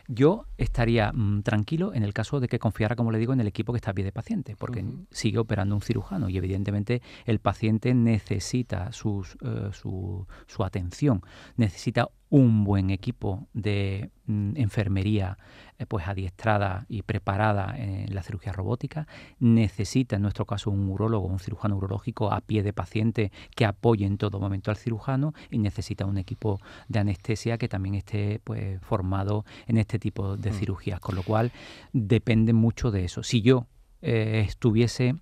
Yo 0.07 0.45
estaría 0.57 1.11
mm, 1.11 1.43
tranquilo 1.43 1.93
en 1.93 2.03
el 2.03 2.13
caso 2.13 2.39
de 2.39 2.47
que 2.47 2.59
confiara, 2.59 2.95
como 2.95 3.11
le 3.11 3.19
digo, 3.19 3.33
en 3.33 3.41
el 3.41 3.47
equipo 3.47 3.73
que 3.73 3.77
está 3.77 3.91
a 3.91 3.93
pie 3.93 4.05
de 4.05 4.13
paciente, 4.13 4.55
porque 4.57 4.85
sigue 5.11 5.37
operando 5.37 5.75
un 5.75 5.81
cirujano 5.81 6.29
y 6.29 6.37
evidentemente 6.37 7.01
el 7.25 7.39
paciente 7.39 7.93
necesita 7.93 8.91
sus, 8.93 9.37
eh, 9.41 9.69
su, 9.73 10.25
su 10.47 10.63
atención, 10.63 11.21
necesita 11.57 12.07
un 12.29 12.63
buen 12.63 12.89
equipo 12.89 13.47
de 13.53 14.11
enfermería 14.27 15.37
eh, 15.79 15.85
pues 15.85 16.07
adiestrada 16.07 16.85
y 16.89 17.03
preparada 17.03 17.75
en 17.77 18.13
la 18.13 18.23
cirugía 18.23 18.51
robótica, 18.51 19.07
necesita 19.39 20.15
en 20.15 20.23
nuestro 20.23 20.45
caso 20.45 20.71
un 20.71 20.89
urólogo, 20.89 21.27
un 21.27 21.39
cirujano 21.39 21.77
urológico 21.77 22.31
a 22.31 22.41
pie 22.41 22.63
de 22.63 22.73
paciente 22.73 23.31
que 23.55 23.65
apoye 23.65 24.05
en 24.05 24.17
todo 24.17 24.39
momento 24.39 24.71
al 24.71 24.77
cirujano 24.77 25.33
y 25.51 25.59
necesita 25.59 26.05
un 26.05 26.17
equipo 26.17 26.59
de 26.87 26.99
anestesia 26.99 27.57
que 27.57 27.67
también 27.67 27.95
esté 27.95 28.39
pues 28.43 28.79
formado 28.81 29.45
en 29.67 29.77
este 29.77 29.99
tipo 29.99 30.35
de 30.35 30.51
mm. 30.51 30.53
cirugías, 30.53 30.99
con 30.99 31.15
lo 31.15 31.23
cual 31.23 31.51
depende 31.93 32.53
mucho 32.53 32.91
de 32.91 33.05
eso. 33.05 33.23
Si 33.23 33.41
yo 33.41 33.67
eh, 34.01 34.43
estuviese 34.47 35.15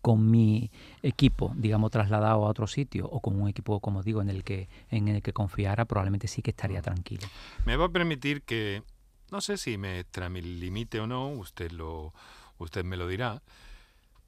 con 0.00 0.30
mi 0.30 0.70
equipo, 1.02 1.52
digamos, 1.56 1.90
trasladado 1.90 2.46
a 2.46 2.48
otro 2.48 2.66
sitio 2.66 3.06
o 3.06 3.20
con 3.20 3.40
un 3.40 3.48
equipo, 3.48 3.80
como 3.80 4.02
digo, 4.02 4.22
en 4.22 4.30
el 4.30 4.44
que 4.44 4.68
en 4.90 5.08
el 5.08 5.22
que 5.22 5.32
confiara, 5.32 5.84
probablemente 5.84 6.28
sí 6.28 6.42
que 6.42 6.50
estaría 6.50 6.80
tranquilo. 6.82 7.26
Me 7.66 7.76
va 7.76 7.86
a 7.86 7.90
permitir 7.90 8.42
que, 8.42 8.82
no 9.30 9.40
sé 9.40 9.58
si 9.58 9.76
me 9.76 10.04
limite 10.42 11.00
o 11.00 11.06
no, 11.06 11.28
usted 11.28 11.70
lo, 11.70 12.14
usted 12.58 12.84
me 12.84 12.96
lo 12.96 13.08
dirá, 13.08 13.42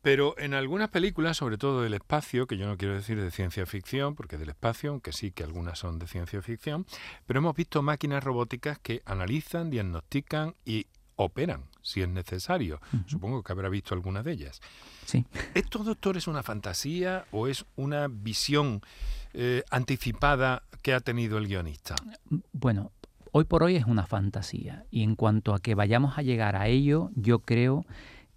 pero 0.07 0.39
en 0.39 0.55
algunas 0.55 0.91
películas, 0.91 1.37
sobre 1.37 1.59
todo 1.59 1.83
del 1.83 1.95
espacio, 1.95 2.47
que 2.47 2.57
yo 2.57 2.69
no 2.69 2.77
quiero 2.77 2.95
decir 2.95 3.21
de 3.21 3.33
ciencia 3.33 3.67
ficción, 3.67 4.15
porque 4.15 4.39
del 4.39 4.51
espacio, 4.51 4.91
aunque 4.91 5.13
sí 5.13 5.33
que 5.33 5.43
algunas 5.43 5.81
son 5.81 5.99
de 5.99 6.07
ciencia 6.07 6.41
ficción, 6.43 6.87
pero 7.27 7.39
hemos 7.39 7.57
visto 7.57 7.83
máquinas 7.83 8.23
robóticas 8.23 8.79
que 8.79 9.03
analizan, 9.05 9.69
diagnostican 9.69 10.55
y 10.65 10.87
operan, 11.17 11.65
si 11.87 12.03
es 12.03 12.09
necesario. 12.09 12.81
Supongo 13.07 13.43
que 13.43 13.53
habrá 13.53 13.69
visto 13.69 13.95
algunas 13.95 14.25
de 14.25 14.33
ellas. 14.33 14.61
Sí. 15.05 15.25
¿Esto, 15.55 15.85
doctor, 15.85 16.17
es 16.17 16.27
una 16.27 16.43
fantasía 16.43 17.27
o 17.31 17.47
es 17.47 17.65
una 17.77 18.09
visión 18.09 18.83
eh, 19.35 19.63
anticipada 19.71 20.65
que 20.83 20.95
ha 20.95 21.01
tenido 21.01 21.39
el 21.39 21.47
guionista? 21.47 21.95
Bueno, 22.53 22.91
hoy 23.31 23.45
por 23.45 23.63
hoy 23.63 23.77
es 23.77 23.85
una 23.85 24.05
fantasía. 24.05 24.85
Y 24.91 25.05
en 25.05 25.15
cuanto 25.15 25.55
a 25.55 25.61
que 25.61 25.77
vayamos 25.77 26.19
a 26.19 26.23
llegar 26.23 26.57
a 26.57 26.67
ello, 26.67 27.11
yo 27.15 27.39
creo 27.39 27.87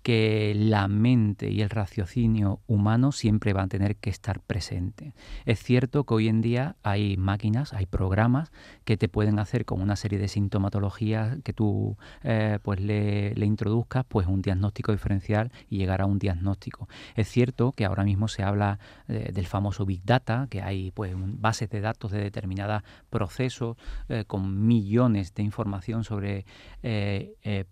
que 0.10 0.56
la 0.56 0.88
mente 0.88 1.52
y 1.52 1.62
el 1.62 1.70
raciocinio 1.70 2.62
humano 2.66 3.12
siempre 3.12 3.54
van 3.54 3.66
a 3.66 3.68
tener 3.68 3.96
que 3.96 4.10
estar 4.10 4.40
presentes. 4.40 5.14
Es 5.46 5.62
cierto 5.62 6.04
que 6.04 6.16
hoy 6.16 6.28
en 6.28 6.42
día 6.42 6.78
hay 6.82 7.16
máquinas, 7.16 7.74
hay 7.76 7.86
programas 7.86 8.52
que 8.86 8.98
te 8.98 9.08
pueden 9.08 9.38
hacer 9.38 9.66
con 9.66 9.80
una 9.80 9.96
serie 9.96 10.18
de 10.18 10.28
sintomatologías 10.28 11.38
que 11.44 11.54
tú 11.54 11.96
eh, 12.24 12.58
pues 12.64 12.80
le, 12.80 13.36
introduzcas 13.46 14.04
pues 14.08 14.26
un 14.26 14.42
diagnóstico 14.42 14.94
diferencial 14.94 15.52
y 15.70 15.78
llegar 15.78 16.02
a 16.02 16.08
un 16.08 16.18
diagnóstico. 16.18 16.90
Es 17.16 17.28
cierto 17.28 17.74
que 17.74 17.86
ahora 17.86 18.04
mismo 18.04 18.28
se 18.30 18.42
habla 18.42 18.80
eh, 19.10 19.30
del 19.32 19.46
famoso 19.46 19.86
Big 19.86 20.04
Data, 20.04 20.48
que 20.50 20.64
hay 20.64 20.90
pues 20.90 21.14
bases 21.16 21.70
de 21.70 21.82
datos 21.82 22.10
de 22.10 22.20
determinados 22.20 22.82
procesos 23.12 23.78
eh, 24.08 24.24
con 24.26 24.66
millones 24.66 25.36
de 25.36 25.44
información 25.44 26.04
sobre 26.04 26.48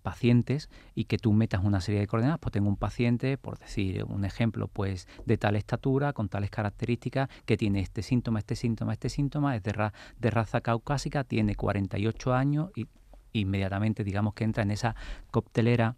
pacientes 0.04 0.70
y 0.94 1.06
que 1.06 1.18
tú 1.18 1.34
metas 1.34 1.64
una 1.64 1.82
serie 1.82 2.02
de 2.02 2.08
pues 2.36 2.52
tengo 2.52 2.68
un 2.68 2.76
paciente, 2.76 3.38
por 3.38 3.58
decir 3.58 4.04
un 4.04 4.26
ejemplo, 4.26 4.68
pues 4.68 5.08
de 5.26 5.38
tal 5.38 5.56
estatura, 5.56 6.14
con 6.14 6.28
tales 6.28 6.50
características, 6.50 7.30
que 7.46 7.56
tiene 7.56 7.80
este 7.80 8.02
síntoma, 8.02 8.40
este 8.40 8.56
síntoma, 8.56 8.94
este 8.94 9.10
síntoma, 9.10 9.56
es 9.56 9.64
de, 9.64 9.92
de 10.20 10.30
raza 10.30 10.62
caucásica, 10.62 11.24
tiene 11.24 11.56
48 11.56 12.34
años 12.34 12.72
y 12.76 12.88
inmediatamente 13.32 14.04
digamos 14.04 14.34
que 14.34 14.44
entra 14.44 14.64
en 14.64 14.72
esa 14.72 14.96
coctelera 15.32 15.96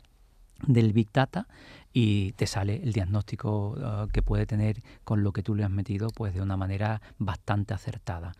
del 0.67 0.93
Big 0.93 1.11
Data 1.11 1.47
y 1.91 2.33
te 2.33 2.45
sale 2.45 2.81
el 2.83 2.93
diagnóstico 2.93 3.71
uh, 3.71 4.07
que 4.09 4.21
puede 4.21 4.45
tener 4.45 4.81
con 5.03 5.23
lo 5.23 5.31
que 5.31 5.43
tú 5.43 5.55
le 5.55 5.63
has 5.63 5.71
metido 5.71 6.09
pues 6.09 6.33
de 6.33 6.41
una 6.41 6.57
manera 6.57 7.01
bastante 7.17 7.73
acertada. 7.73 8.33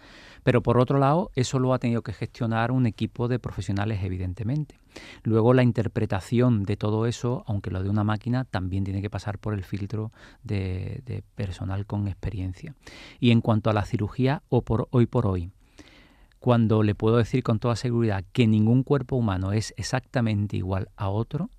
Pero 0.44 0.62
por 0.62 0.78
otro 0.78 1.00
lado, 1.00 1.32
eso 1.36 1.60
lo 1.60 1.74
ha 1.74 1.80
tenido 1.80 2.02
que 2.02 2.14
gestionar 2.14 2.72
un 2.72 2.86
equipo 2.86 3.28
de 3.28 3.40
profesionales 3.40 4.04
evidentemente. 4.04 4.80
Luego 5.24 5.54
la 5.54 5.64
interpretación 5.64 6.64
de 6.64 6.78
todo 6.78 7.06
eso, 7.06 7.44
aunque 7.48 7.72
lo 7.72 7.84
de 7.84 7.90
una 7.90 8.04
máquina, 8.04 8.46
también 8.46 8.84
tiene 8.84 9.02
que 9.02 9.10
pasar 9.10 9.40
por 9.40 9.54
el 9.54 9.64
filtro 9.64 10.12
de, 10.44 11.02
de 11.06 11.24
personal 11.36 11.86
con 11.86 12.08
experiencia. 12.08 12.76
Y 13.20 13.32
en 13.32 13.42
cuanto 13.42 13.70
a 13.70 13.74
la 13.74 13.86
cirugía, 13.86 14.44
o 14.50 14.62
por 14.62 14.88
hoy 14.92 15.06
por 15.06 15.26
hoy, 15.26 15.52
cuando 16.40 16.84
le 16.84 16.96
puedo 16.96 17.18
decir 17.18 17.44
con 17.44 17.60
toda 17.60 17.76
seguridad 17.76 18.24
que 18.32 18.48
ningún 18.48 18.84
cuerpo 18.84 19.18
humano 19.18 19.52
es 19.52 19.74
exactamente 19.78 20.56
igual 20.56 20.90
a 20.96 21.10
otro, 21.10 21.50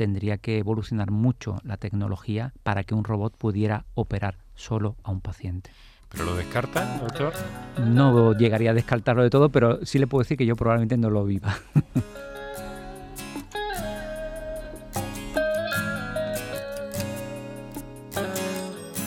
tendría 0.00 0.38
que 0.38 0.56
evolucionar 0.56 1.10
mucho 1.10 1.58
la 1.62 1.76
tecnología 1.76 2.54
para 2.62 2.84
que 2.84 2.94
un 2.94 3.04
robot 3.04 3.36
pudiera 3.36 3.84
operar 3.92 4.38
solo 4.54 4.96
a 5.02 5.10
un 5.10 5.20
paciente. 5.20 5.72
¿Pero 6.08 6.24
lo 6.24 6.36
descarta, 6.36 6.96
doctor? 7.00 7.34
No 7.84 8.32
llegaría 8.32 8.70
a 8.70 8.72
descartarlo 8.72 9.22
de 9.22 9.28
todo, 9.28 9.50
pero 9.50 9.84
sí 9.84 9.98
le 9.98 10.06
puedo 10.06 10.22
decir 10.22 10.38
que 10.38 10.46
yo 10.46 10.56
probablemente 10.56 10.96
no 10.96 11.10
lo 11.10 11.22
viva. 11.26 11.54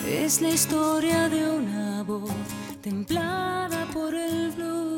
Es 0.07 0.41
la 0.41 0.49
historia 0.49 1.27
de 1.27 1.49
una 1.49 2.03
voz 2.03 2.31
templada 2.83 3.87
por 3.91 4.13
el 4.13 4.51
blues. 4.51 4.92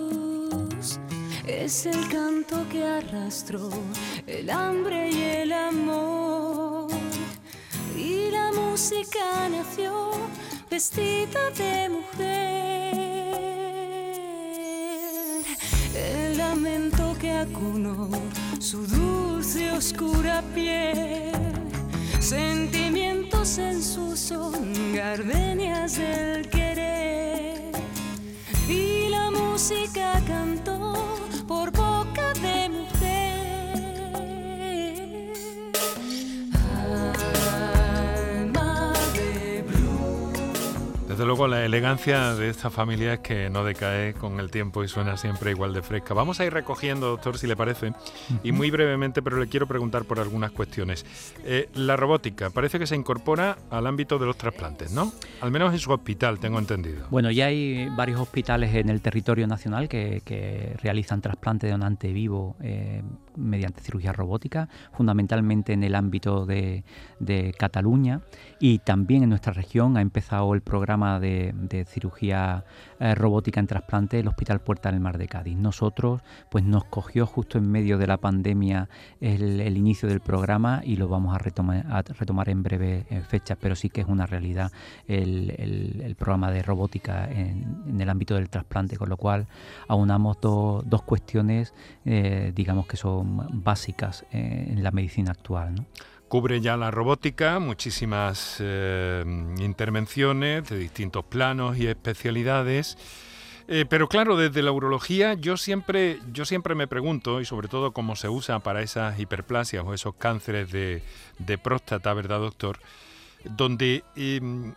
Es 1.48 1.86
el 1.86 2.10
canto 2.10 2.68
que 2.70 2.84
arrastró 2.84 3.70
el 4.26 4.50
hambre 4.50 5.12
y 5.12 5.22
el 5.22 5.52
amor. 5.52 6.90
Y 7.96 8.32
la 8.32 8.52
música 8.52 9.48
nació 9.50 10.12
vestida 10.72 11.52
de 11.52 11.90
mujer. 11.90 12.96
El 15.96 16.38
lamento 16.38 17.16
que 17.22 17.32
acunó 17.32 18.10
su 18.60 18.88
dulce 18.88 19.72
oscura 19.72 20.42
piel. 20.56 21.32
Sentimientos 22.20 23.60
en 23.60 23.84
su 23.84 24.18
son, 24.18 24.96
gardenias 24.96 25.98
del 25.98 26.50
querer. 26.50 26.65
Desde 41.16 41.28
luego 41.28 41.48
la 41.48 41.64
elegancia 41.64 42.36
de 42.36 42.50
esta 42.50 42.70
familia 42.70 43.14
es 43.14 43.20
que 43.22 43.50
no 43.50 43.64
decae 43.64 44.16
con 44.16 44.42
el 44.42 44.52
tiempo 44.52 44.84
y 44.84 44.90
suena 44.90 45.16
siempre 45.16 45.52
igual 45.52 45.74
de 45.74 45.82
fresca. 45.82 46.14
Vamos 46.14 46.42
a 46.42 46.46
ir 46.46 46.52
recogiendo, 46.52 47.08
doctor, 47.08 47.38
si 47.38 47.48
le 47.48 47.56
parece, 47.56 47.94
y 48.44 48.52
muy 48.52 48.70
brevemente, 48.70 49.22
pero 49.22 49.40
le 49.40 49.48
quiero 49.48 49.66
preguntar 49.66 50.04
por 50.04 50.20
algunas 50.20 50.52
cuestiones. 50.52 51.06
Eh, 51.46 51.70
la 51.74 51.96
robótica 51.96 52.50
parece 52.50 52.80
que 52.80 52.86
se 52.86 52.98
incorpora 52.98 53.58
al 53.70 53.88
ámbito 53.88 54.20
de 54.20 54.26
los 54.26 54.38
trasplantes, 54.38 54.92
¿no? 54.92 55.14
Al 55.40 55.52
menos 55.52 55.72
en 55.72 55.80
su 55.80 55.90
hospital, 55.94 56.38
tengo 56.38 56.60
entendido. 56.60 57.08
Bueno, 57.10 57.32
ya 57.32 57.46
hay 57.46 57.88
varios 57.96 58.20
hospitales 58.20 58.76
en 58.76 58.90
el 58.90 59.00
territorio 59.00 59.48
nacional 59.48 59.88
que, 59.88 60.76
realizan 60.84 61.22
trasplantes 61.22 61.70
de 61.70 61.72
donante 61.72 62.12
vivo. 62.12 62.58
Eh, 62.60 63.04
mediante 63.38 63.82
cirugía 63.82 64.14
robótica, 64.14 64.70
fundamentalmente 64.94 65.74
en 65.74 65.84
el 65.84 65.96
ámbito 65.96 66.46
de, 66.46 66.84
Cataluña 67.58 68.22
y 68.60 68.80
también 68.80 69.24
en 69.24 69.30
nuestra 69.30 69.54
región 69.54 69.98
ha 69.98 70.02
empezado 70.02 70.54
el 70.54 70.62
programa 70.62 71.20
de, 71.20 71.86
cirugía 71.88 72.66
eh, 73.00 73.16
robótica 73.16 73.60
en 73.60 73.68
trasplante 73.68 74.20
el 74.20 74.28
Hospital 74.28 74.62
Puerta 74.62 74.92
del 74.92 75.00
Mar 75.00 75.18
de 75.18 75.28
Cádiz. 75.28 75.58
Nosotros, 75.58 76.22
pues 76.50 76.64
nos 76.64 76.86
cogió 76.86 77.26
justo 77.26 77.58
en 77.58 77.70
medio 77.70 77.98
de 77.98 78.08
la 78.08 78.18
pandemia 78.18 78.90
el, 79.20 79.76
inicio 79.76 80.08
del 80.08 80.20
programa 80.20 80.82
y 80.84 80.96
lo 80.96 81.08
vamos 81.08 81.36
a 81.36 81.38
retomar, 81.38 81.86
a 81.90 82.02
retomar 82.02 82.50
en 82.50 82.64
breve 82.64 83.06
fecha, 83.28 83.56
pero 83.56 83.76
sí 83.76 83.90
que 83.90 84.02
es 84.02 84.08
una 84.08 84.26
realidad 84.26 84.72
el, 85.08 86.16
programa 86.18 86.52
de 86.52 86.62
robótica 86.64 87.30
en, 87.30 88.00
el 88.00 88.10
ámbito 88.10 88.36
del 88.36 88.50
trasplante, 88.50 88.98
con 88.98 89.10
lo 89.10 89.18
cual 89.18 89.48
aunamos 89.88 90.38
dos 90.42 91.02
cuestiones, 91.04 91.74
eh, 92.06 92.52
digamos 92.56 92.88
que 92.88 92.98
son 92.98 93.25
básicas 93.52 94.26
eh, 94.32 94.68
en 94.70 94.84
la 94.84 94.92
medicina 94.92 95.32
actual. 95.32 95.86
Cubre 96.28 96.60
ya 96.62 96.76
la 96.76 96.92
robótica 96.92 97.60
muchísimas 97.60 98.58
eh, 98.60 99.24
intervenciones 99.58 100.70
de 100.70 100.78
distintos 100.78 101.26
planos 101.26 101.78
y 101.78 101.88
especialidades. 101.88 102.98
pero 103.90 104.08
claro, 104.08 104.38
desde 104.38 104.62
la 104.62 104.72
urología 104.72 105.34
yo 105.34 105.58
siempre, 105.58 106.20
yo 106.32 106.46
siempre 106.46 106.76
me 106.76 106.88
pregunto, 106.88 107.42
y 107.42 107.46
sobre 107.46 107.68
todo 107.68 107.94
cómo 107.94 108.16
se 108.16 108.30
usa 108.30 108.60
para 108.60 108.82
esas 108.82 109.20
hiperplasias 109.20 109.84
o 109.86 109.94
esos 109.94 110.16
cánceres 110.16 110.72
de, 110.72 111.02
de 111.40 111.58
próstata, 111.58 112.14
¿verdad, 112.14 112.40
doctor? 112.40 112.80
donde 113.50 114.04
em, 114.16 114.74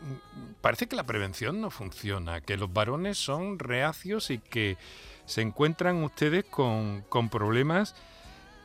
parece 0.61 0.87
que 0.87 0.97
la 0.97 1.05
prevención 1.05 1.61
no 1.61 1.71
funciona, 1.71 2.41
que 2.41 2.57
los 2.57 2.73
varones 2.73 3.19
son 3.19 3.59
reacios 3.59 4.31
y 4.31 4.39
que 4.39 4.77
se 5.25 5.43
encuentran 5.43 6.03
ustedes 6.03 6.45
con, 6.45 7.03
con 7.09 7.29
problemas 7.29 7.95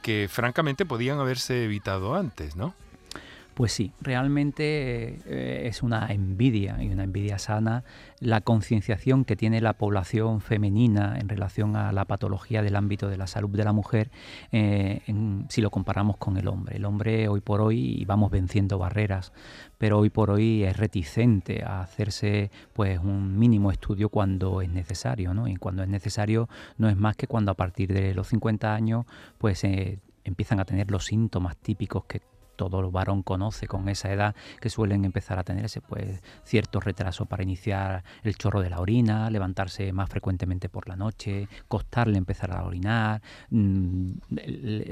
que 0.03 0.27
francamente 0.29 0.85
podían 0.85 1.19
haberse 1.19 1.63
evitado 1.63 2.13
antes, 2.13 2.55
¿no? 2.55 2.75
Pues 3.53 3.71
sí, 3.71 3.91
realmente 4.01 5.19
eh, 5.27 5.67
es 5.67 5.83
una 5.83 6.07
envidia 6.07 6.81
y 6.81 6.89
una 6.89 7.03
envidia 7.03 7.37
sana 7.37 7.83
la 8.19 8.41
concienciación 8.41 9.25
que 9.25 9.35
tiene 9.35 9.61
la 9.61 9.73
población 9.73 10.41
femenina 10.41 11.19
en 11.19 11.29
relación 11.29 11.75
a 11.75 11.91
la 11.91 12.05
patología 12.05 12.63
del 12.63 12.75
ámbito 12.75 13.09
de 13.09 13.17
la 13.17 13.27
salud 13.27 13.51
de 13.51 13.63
la 13.63 13.73
mujer 13.73 14.09
eh, 14.51 15.01
si 15.49 15.61
lo 15.61 15.69
comparamos 15.69 16.17
con 16.17 16.37
el 16.37 16.47
hombre. 16.47 16.77
El 16.77 16.85
hombre 16.85 17.27
hoy 17.27 17.41
por 17.41 17.61
hoy 17.61 18.03
vamos 18.05 18.31
venciendo 18.31 18.79
barreras, 18.79 19.33
pero 19.77 19.99
hoy 19.99 20.09
por 20.09 20.31
hoy 20.31 20.63
es 20.63 20.75
reticente 20.77 21.63
a 21.63 21.81
hacerse 21.81 22.49
pues 22.73 22.99
un 22.99 23.37
mínimo 23.37 23.71
estudio 23.71 24.09
cuando 24.09 24.61
es 24.61 24.69
necesario, 24.69 25.33
¿no? 25.33 25.47
Y 25.47 25.57
cuando 25.57 25.83
es 25.83 25.89
necesario 25.89 26.49
no 26.77 26.89
es 26.89 26.97
más 26.97 27.15
que 27.15 27.27
cuando 27.27 27.51
a 27.51 27.55
partir 27.55 27.93
de 27.93 28.15
los 28.15 28.29
50 28.29 28.73
años 28.73 29.05
pues 29.37 29.63
eh, 29.63 29.99
empiezan 30.23 30.59
a 30.59 30.65
tener 30.65 30.89
los 30.89 31.05
síntomas 31.05 31.57
típicos 31.57 32.05
que 32.05 32.21
todo 32.55 32.91
varón 32.91 33.23
conoce 33.23 33.67
con 33.67 33.89
esa 33.89 34.11
edad 34.11 34.35
que 34.59 34.69
suelen 34.69 35.05
empezar 35.05 35.39
a 35.39 35.43
tener 35.43 35.65
ese 35.65 35.81
pues 35.81 36.21
cierto 36.43 36.79
retraso 36.79 37.25
para 37.25 37.43
iniciar 37.43 38.03
el 38.23 38.35
chorro 38.35 38.61
de 38.61 38.69
la 38.69 38.79
orina, 38.79 39.29
levantarse 39.29 39.91
más 39.93 40.09
frecuentemente 40.09 40.69
por 40.69 40.87
la 40.87 40.95
noche, 40.95 41.47
costarle 41.67 42.17
empezar 42.17 42.55
a 42.55 42.63
orinar, 42.63 43.21
mm, 43.49 44.11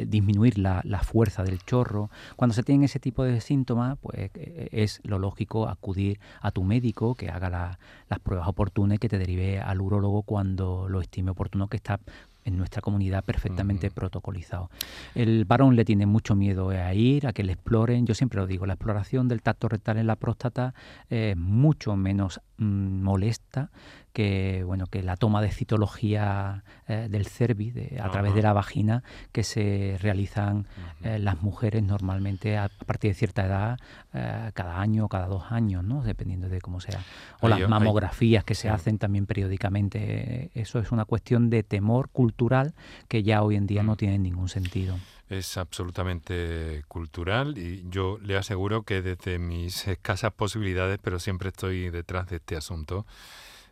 disminuir 0.07 0.57
la, 0.57 0.81
fuerza 1.01 1.43
del 1.43 1.59
chorro. 1.63 2.09
Cuando 2.35 2.53
se 2.53 2.63
tienen 2.63 2.83
ese 2.83 2.99
tipo 2.99 3.23
de 3.23 3.41
síntomas, 3.41 3.97
pues 3.99 4.29
eh, 4.35 4.69
es 4.71 4.99
lo 5.03 5.17
lógico 5.17 5.67
acudir 5.67 6.19
a 6.41 6.51
tu 6.51 6.63
médico 6.63 7.15
que 7.15 7.29
haga 7.29 7.49
las 7.49 8.19
pruebas 8.19 8.47
oportunas 8.47 8.95
y 8.95 8.99
que 8.99 9.09
te 9.09 9.17
derive 9.17 9.59
al 9.59 9.81
urólogo 9.81 10.23
cuando 10.23 10.87
lo 10.87 11.01
estime 11.01 11.31
oportuno 11.31 11.67
que 11.67 11.77
está 11.77 11.99
en 12.45 12.57
nuestra 12.57 12.81
comunidad 12.81 13.23
perfectamente 13.23 13.91
protocolizado. 13.91 14.69
El 15.15 15.45
varón 15.45 15.75
le 15.75 15.85
tiene 15.85 16.05
mucho 16.05 16.35
miedo 16.35 16.69
a 16.69 16.93
ir, 16.93 17.27
a 17.27 17.33
que 17.33 17.43
le 17.43 17.53
exploren. 17.53 18.05
Yo 18.05 18.15
siempre 18.15 18.39
lo 18.39 18.47
digo, 18.47 18.65
la 18.65 18.73
exploración 18.73 19.27
del 19.27 19.41
tacto 19.41 19.67
rectal 19.69 19.97
en 19.97 20.07
la 20.07 20.15
próstata 20.15 20.73
es 21.09 21.37
mucho 21.37 21.95
menos 21.95 22.41
mm, 22.57 23.01
molesta 23.01 23.69
que 24.13 24.63
bueno 24.65 24.87
que 24.87 25.03
la 25.03 25.15
toma 25.17 25.41
de 25.41 25.51
citología 25.51 26.63
eh, 26.87 27.07
del 27.09 27.25
cervix 27.25 27.99
a 27.99 28.09
través 28.09 28.33
de 28.33 28.41
la 28.41 28.53
vagina 28.53 29.03
que 29.31 29.43
se 29.43 29.97
realizan 30.01 30.67
eh, 31.03 31.19
las 31.19 31.41
mujeres 31.41 31.83
normalmente 31.83 32.57
a, 32.57 32.69
partir 32.85 33.11
de 33.11 33.15
cierta 33.15 33.45
edad 33.45 33.79
eh, 34.13 34.51
cada 34.53 34.79
año 34.81 35.05
o 35.05 35.07
cada 35.07 35.27
dos 35.27 35.51
años 35.51 35.83
no 35.83 36.03
dependiendo 36.03 36.49
de 36.49 36.61
cómo 36.61 36.79
sea. 36.79 37.03
O 37.39 37.47
las 37.47 37.67
mamografías 37.67 38.43
que 38.43 38.55
se 38.55 38.69
hacen 38.69 38.97
también 38.97 39.25
periódicamente. 39.25 40.51
Eso 40.53 40.79
es 40.79 40.91
una 40.91 41.05
cuestión 41.05 41.49
de 41.49 41.63
temor 41.63 42.09
cultural 42.09 42.73
que 43.07 43.23
ya 43.23 43.43
hoy 43.43 43.55
en 43.55 43.67
día 43.67 43.83
no 43.83 43.95
tiene 43.95 44.19
ningún 44.19 44.49
sentido. 44.49 44.95
Es 45.29 45.57
absolutamente 45.57 46.83
cultural 46.89 47.57
y 47.57 47.85
yo 47.89 48.17
le 48.21 48.35
aseguro 48.35 48.83
que 48.83 49.01
desde 49.01 49.39
mis 49.39 49.87
escasas 49.87 50.33
posibilidades, 50.33 50.99
pero 51.01 51.19
siempre 51.19 51.49
estoy 51.49 51.89
detrás 51.89 52.29
de 52.29 52.37
este 52.37 52.57
asunto, 52.57 53.05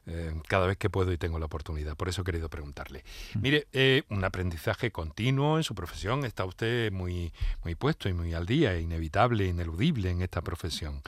eh, 0.05 0.33
cada 0.47 0.67
vez 0.67 0.77
que 0.77 0.89
puedo 0.89 1.12
y 1.12 1.17
tengo 1.17 1.39
la 1.39 1.45
oportunidad. 1.45 1.95
Por 1.95 2.09
eso 2.09 2.21
he 2.21 2.25
querido 2.25 2.49
preguntarle. 2.49 3.03
Mm. 3.35 3.41
Mire, 3.41 3.67
eh, 3.73 4.03
un 4.09 4.23
aprendizaje 4.23 4.91
continuo 4.91 5.57
en 5.57 5.63
su 5.63 5.75
profesión. 5.75 6.25
Está 6.25 6.45
usted 6.45 6.91
muy, 6.91 7.33
muy 7.63 7.75
puesto 7.75 8.09
y 8.09 8.13
muy 8.13 8.33
al 8.33 8.45
día, 8.45 8.77
inevitable, 8.79 9.45
ineludible 9.45 10.09
en 10.09 10.21
esta 10.21 10.41
profesión. 10.41 11.01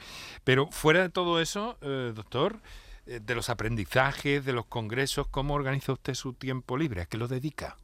Pero 0.44 0.68
fuera 0.68 1.02
de 1.02 1.08
todo 1.08 1.40
eso, 1.40 1.78
eh, 1.80 2.12
doctor, 2.14 2.60
de 3.06 3.34
los 3.34 3.50
aprendizajes, 3.50 4.44
de 4.44 4.52
los 4.52 4.66
congresos, 4.66 5.26
¿cómo 5.26 5.54
organiza 5.54 5.92
usted 5.92 6.14
su 6.14 6.34
tiempo 6.34 6.76
libre? 6.76 7.02
¿A 7.02 7.06
qué 7.06 7.16
lo 7.16 7.26
dedica? 7.26 7.76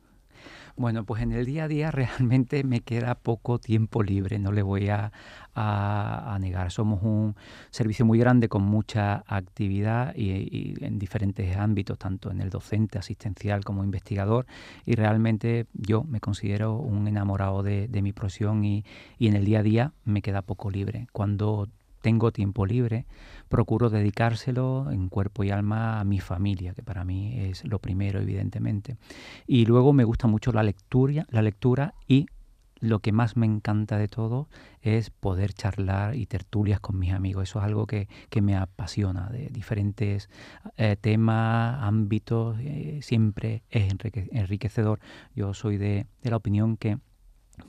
Bueno, 0.79 1.05
pues 1.05 1.23
en 1.23 1.33
el 1.33 1.45
día 1.45 1.65
a 1.65 1.69
día 1.69 1.91
realmente 1.91 2.63
me 2.63 2.83
queda 2.83 3.17
poco 3.17 3.59
tiempo 3.59 4.05
libre, 4.05 4.39
no 4.39 4.53
le 4.53 4.63
voy 4.63 4.89
a, 4.89 5.11
negar. 6.41 6.71
Somos 6.71 7.03
un 7.03 7.35
servicio 7.71 8.07
muy 8.07 8.17
grande 8.21 8.49
con 8.49 8.63
mucha 8.63 9.25
actividad 9.27 10.15
y, 10.15 10.75
en 10.85 11.01
diferentes 11.01 11.57
ámbitos, 11.57 11.99
tanto 11.99 12.31
en 12.31 12.41
el 12.41 12.49
docente, 12.49 12.97
asistencial 12.97 13.65
como 13.65 13.83
investigador, 13.83 14.47
y 14.87 14.95
realmente 14.95 15.67
yo 15.73 16.05
me 16.05 16.21
considero 16.21 16.77
un 16.77 17.09
enamorado 17.09 17.65
de, 17.65 17.89
mi 18.01 18.13
profesión 18.13 18.65
y, 18.65 18.85
y 19.19 19.27
en 19.27 19.35
el 19.35 19.45
día 19.45 19.59
a 19.59 19.63
día 19.65 19.93
me 20.05 20.23
queda 20.23 20.43
poco 20.43 20.71
libre. 20.71 21.09
Cuando 21.11 21.69
tengo 22.01 22.33
tiempo 22.33 22.67
libre, 22.67 23.07
procuro 23.49 23.91
dedicárselo 23.91 24.91
en 24.91 25.09
cuerpo 25.09 25.45
y 25.45 25.51
alma 25.51 26.01
a 26.01 26.05
mi 26.05 26.21
familia, 26.21 26.75
que 26.75 26.83
para 26.83 27.05
mí 27.05 27.39
es 27.39 27.65
lo 27.65 27.79
primero, 27.79 28.21
evidentemente. 28.21 28.97
Y 29.47 29.67
luego 29.67 29.93
me 29.93 30.05
gusta 30.05 30.27
mucho 30.27 30.53
la 30.53 30.63
lectura, 30.63 31.27
la 31.31 31.43
lectura 31.43 31.95
y 32.07 32.27
lo 32.81 33.01
que 33.01 33.13
más 33.13 33.37
me 33.37 33.47
encanta 33.47 33.99
de 33.99 34.09
todo 34.09 34.49
es 34.83 35.11
poder 35.11 35.53
charlar 35.53 36.15
y 36.15 36.27
tertulias 36.27 36.81
con 36.81 36.99
mis 36.99 37.13
amigos. 37.13 37.49
Eso 37.49 37.59
es 37.59 37.65
algo 37.65 37.87
que, 37.87 38.09
me 38.41 38.57
apasiona, 38.57 39.29
de 39.31 39.49
diferentes 39.49 40.31
eh, 40.77 40.97
temas, 41.01 41.83
ámbitos, 41.83 42.57
eh, 42.61 43.01
siempre 43.03 43.65
es 43.71 43.93
enriquecedor. 44.31 45.01
Yo 45.35 45.55
soy 45.55 45.77
de 45.77 46.07
la 46.23 46.37
opinión 46.37 46.77
que 46.77 46.99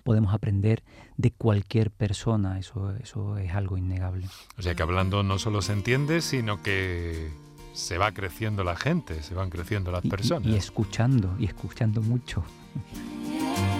podemos 0.03 0.33
aprender 0.33 0.83
de 1.17 1.31
cualquier 1.31 1.91
persona, 1.91 2.59
eso, 2.59 2.95
eso 2.97 3.37
es 3.37 3.53
algo 3.53 3.77
innegable. 3.77 4.27
O 4.57 4.61
sea 4.61 4.75
que 4.75 4.83
hablando 4.83 5.23
no 5.23 5.39
solo 5.39 5.61
se 5.61 5.73
entiende, 5.73 6.21
sino 6.21 6.61
que 6.61 7.29
se 7.73 7.97
va 7.97 8.11
creciendo 8.11 8.63
la 8.63 8.75
gente, 8.75 9.21
se 9.23 9.33
van 9.33 9.49
creciendo 9.49 9.91
las 9.91 10.03
personas. 10.03 10.47
y 10.47 10.55
escuchando, 10.55 11.35
y 11.39 11.45
escuchando 11.45 12.01
mucho. 12.01 12.43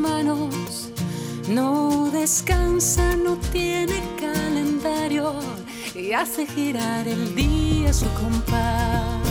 manos. 0.00 0.90
No 1.48 2.10
descansa, 2.10 3.16
no 3.16 3.36
tiene 3.52 4.02
calendario 4.20 5.34
y 5.94 6.12
hace 6.12 6.46
girar 6.46 7.06
el 7.06 7.34
día 7.34 7.92
su 7.92 8.06
compás. 8.14 9.30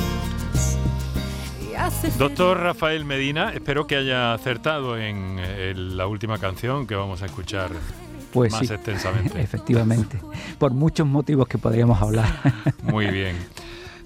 Doctor 2.18 2.60
Rafael 2.60 3.06
Medina, 3.06 3.52
espero 3.54 3.88
que 3.88 3.96
haya 3.96 4.34
acertado 4.34 4.98
en, 4.98 5.98
la 5.98 6.08
última 6.08 6.38
canción 6.38 6.86
que 6.86 6.96
vamos 6.96 7.22
a 7.22 7.26
escuchar 7.26 7.72
pues 8.34 8.52
más 8.52 8.70
extensamente. 8.70 9.42
Efectivamente, 9.42 10.20
por 10.58 10.74
muchos 10.74 11.08
motivos 11.08 11.48
que 11.48 11.58
podríamos 11.58 12.02
hablar. 12.02 12.28
Muy 12.84 13.08
bien. 13.08 13.38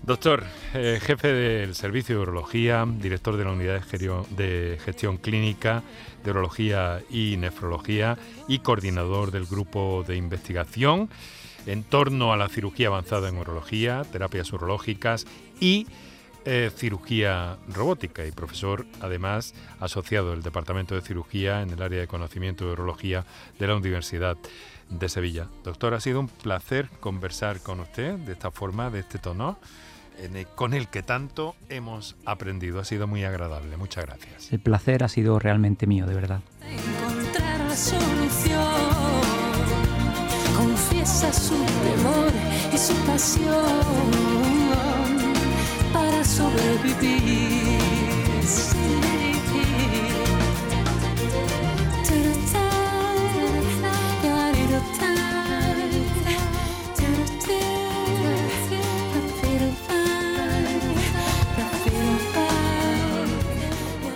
Doctor, 0.05 0.43
eh, 0.73 0.99
jefe 1.01 1.29
del 1.29 1.75
Servicio 1.75 2.17
de 2.17 2.23
Urología, 2.23 2.85
director 2.85 3.37
de 3.37 3.45
la 3.45 3.51
Unidad 3.51 3.81
de 4.31 4.77
Gestión 4.83 5.15
Clínica 5.15 5.81
de 6.25 6.31
Urología 6.31 7.01
y 7.09 7.37
Nefrología 7.37 8.17
y 8.49 8.59
coordinador 8.59 9.31
del 9.31 9.45
Grupo 9.45 10.03
de 10.05 10.17
Investigación 10.17 11.09
en 11.65 11.83
torno 11.83 12.33
a 12.33 12.37
la 12.37 12.49
cirugía 12.49 12.87
avanzada 12.87 13.29
en 13.29 13.37
urología, 13.37 14.01
terapias 14.11 14.51
urológicas 14.51 15.25
y 15.61 15.87
es 16.43 16.75
cirugía 16.75 17.55
robótica 17.69 18.25
y 18.25 18.31
profesor, 18.31 18.85
además, 18.99 19.53
asociado 19.79 20.31
del 20.31 20.43
Departamento 20.43 20.95
de 20.95 21.01
Cirugía 21.01 21.61
en 21.61 21.69
el 21.69 21.81
área 21.81 22.01
de 22.01 22.07
conocimiento 22.07 22.65
de 22.65 22.73
urología 22.73 23.23
de 23.57 23.67
la 23.67 23.77
Universidad 23.77 24.35
de 24.89 25.07
Sevilla. 25.07 25.47
Doctor, 25.63 25.93
ha 25.93 26.01
sido 26.01 26.19
un 26.19 26.27
placer 26.27 26.89
conversar 26.99 27.61
con 27.61 27.79
usted 27.79 28.15
de 28.15 28.33
esta 28.33 28.51
forma, 28.51 28.89
de 28.89 28.99
este 28.99 29.17
tono, 29.17 29.57
con 30.55 30.73
el 30.73 30.87
que 30.87 31.03
tanto 31.03 31.55
hemos 31.69 32.15
aprendido. 32.25 32.79
Ha 32.79 32.85
sido 32.85 33.07
muy 33.07 33.23
agradable. 33.23 33.77
Muchas 33.77 34.05
gracias. 34.05 34.51
El 34.51 34.59
placer 34.59 35.03
ha 35.03 35.09
sido 35.09 35.39
realmente 35.39 35.87
mío, 35.87 36.05
de 36.05 36.15
verdad. 36.15 36.41
Encontrar 36.61 37.59
la 37.61 37.75
solución. 37.75 38.63
Confiesa 40.55 41.33
su 41.33 41.55
temor 41.55 42.31
y 42.73 42.77
su 42.77 42.93
pasión 43.05 43.53
para 45.91 46.23
sobrevivir. 46.23 47.83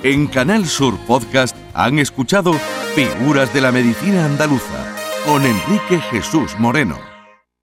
En 0.03 0.27
Canal 0.27 0.67
Sur 0.67 0.95
Podcast 1.07 1.55
han 1.73 1.97
escuchado 1.97 2.53
Figuras 2.93 3.51
de 3.53 3.61
la 3.61 3.71
Medicina 3.71 4.25
Andaluza 4.25 4.95
con 5.25 5.43
Enrique 5.43 5.99
Jesús 6.11 6.53
Moreno. 6.59 7.16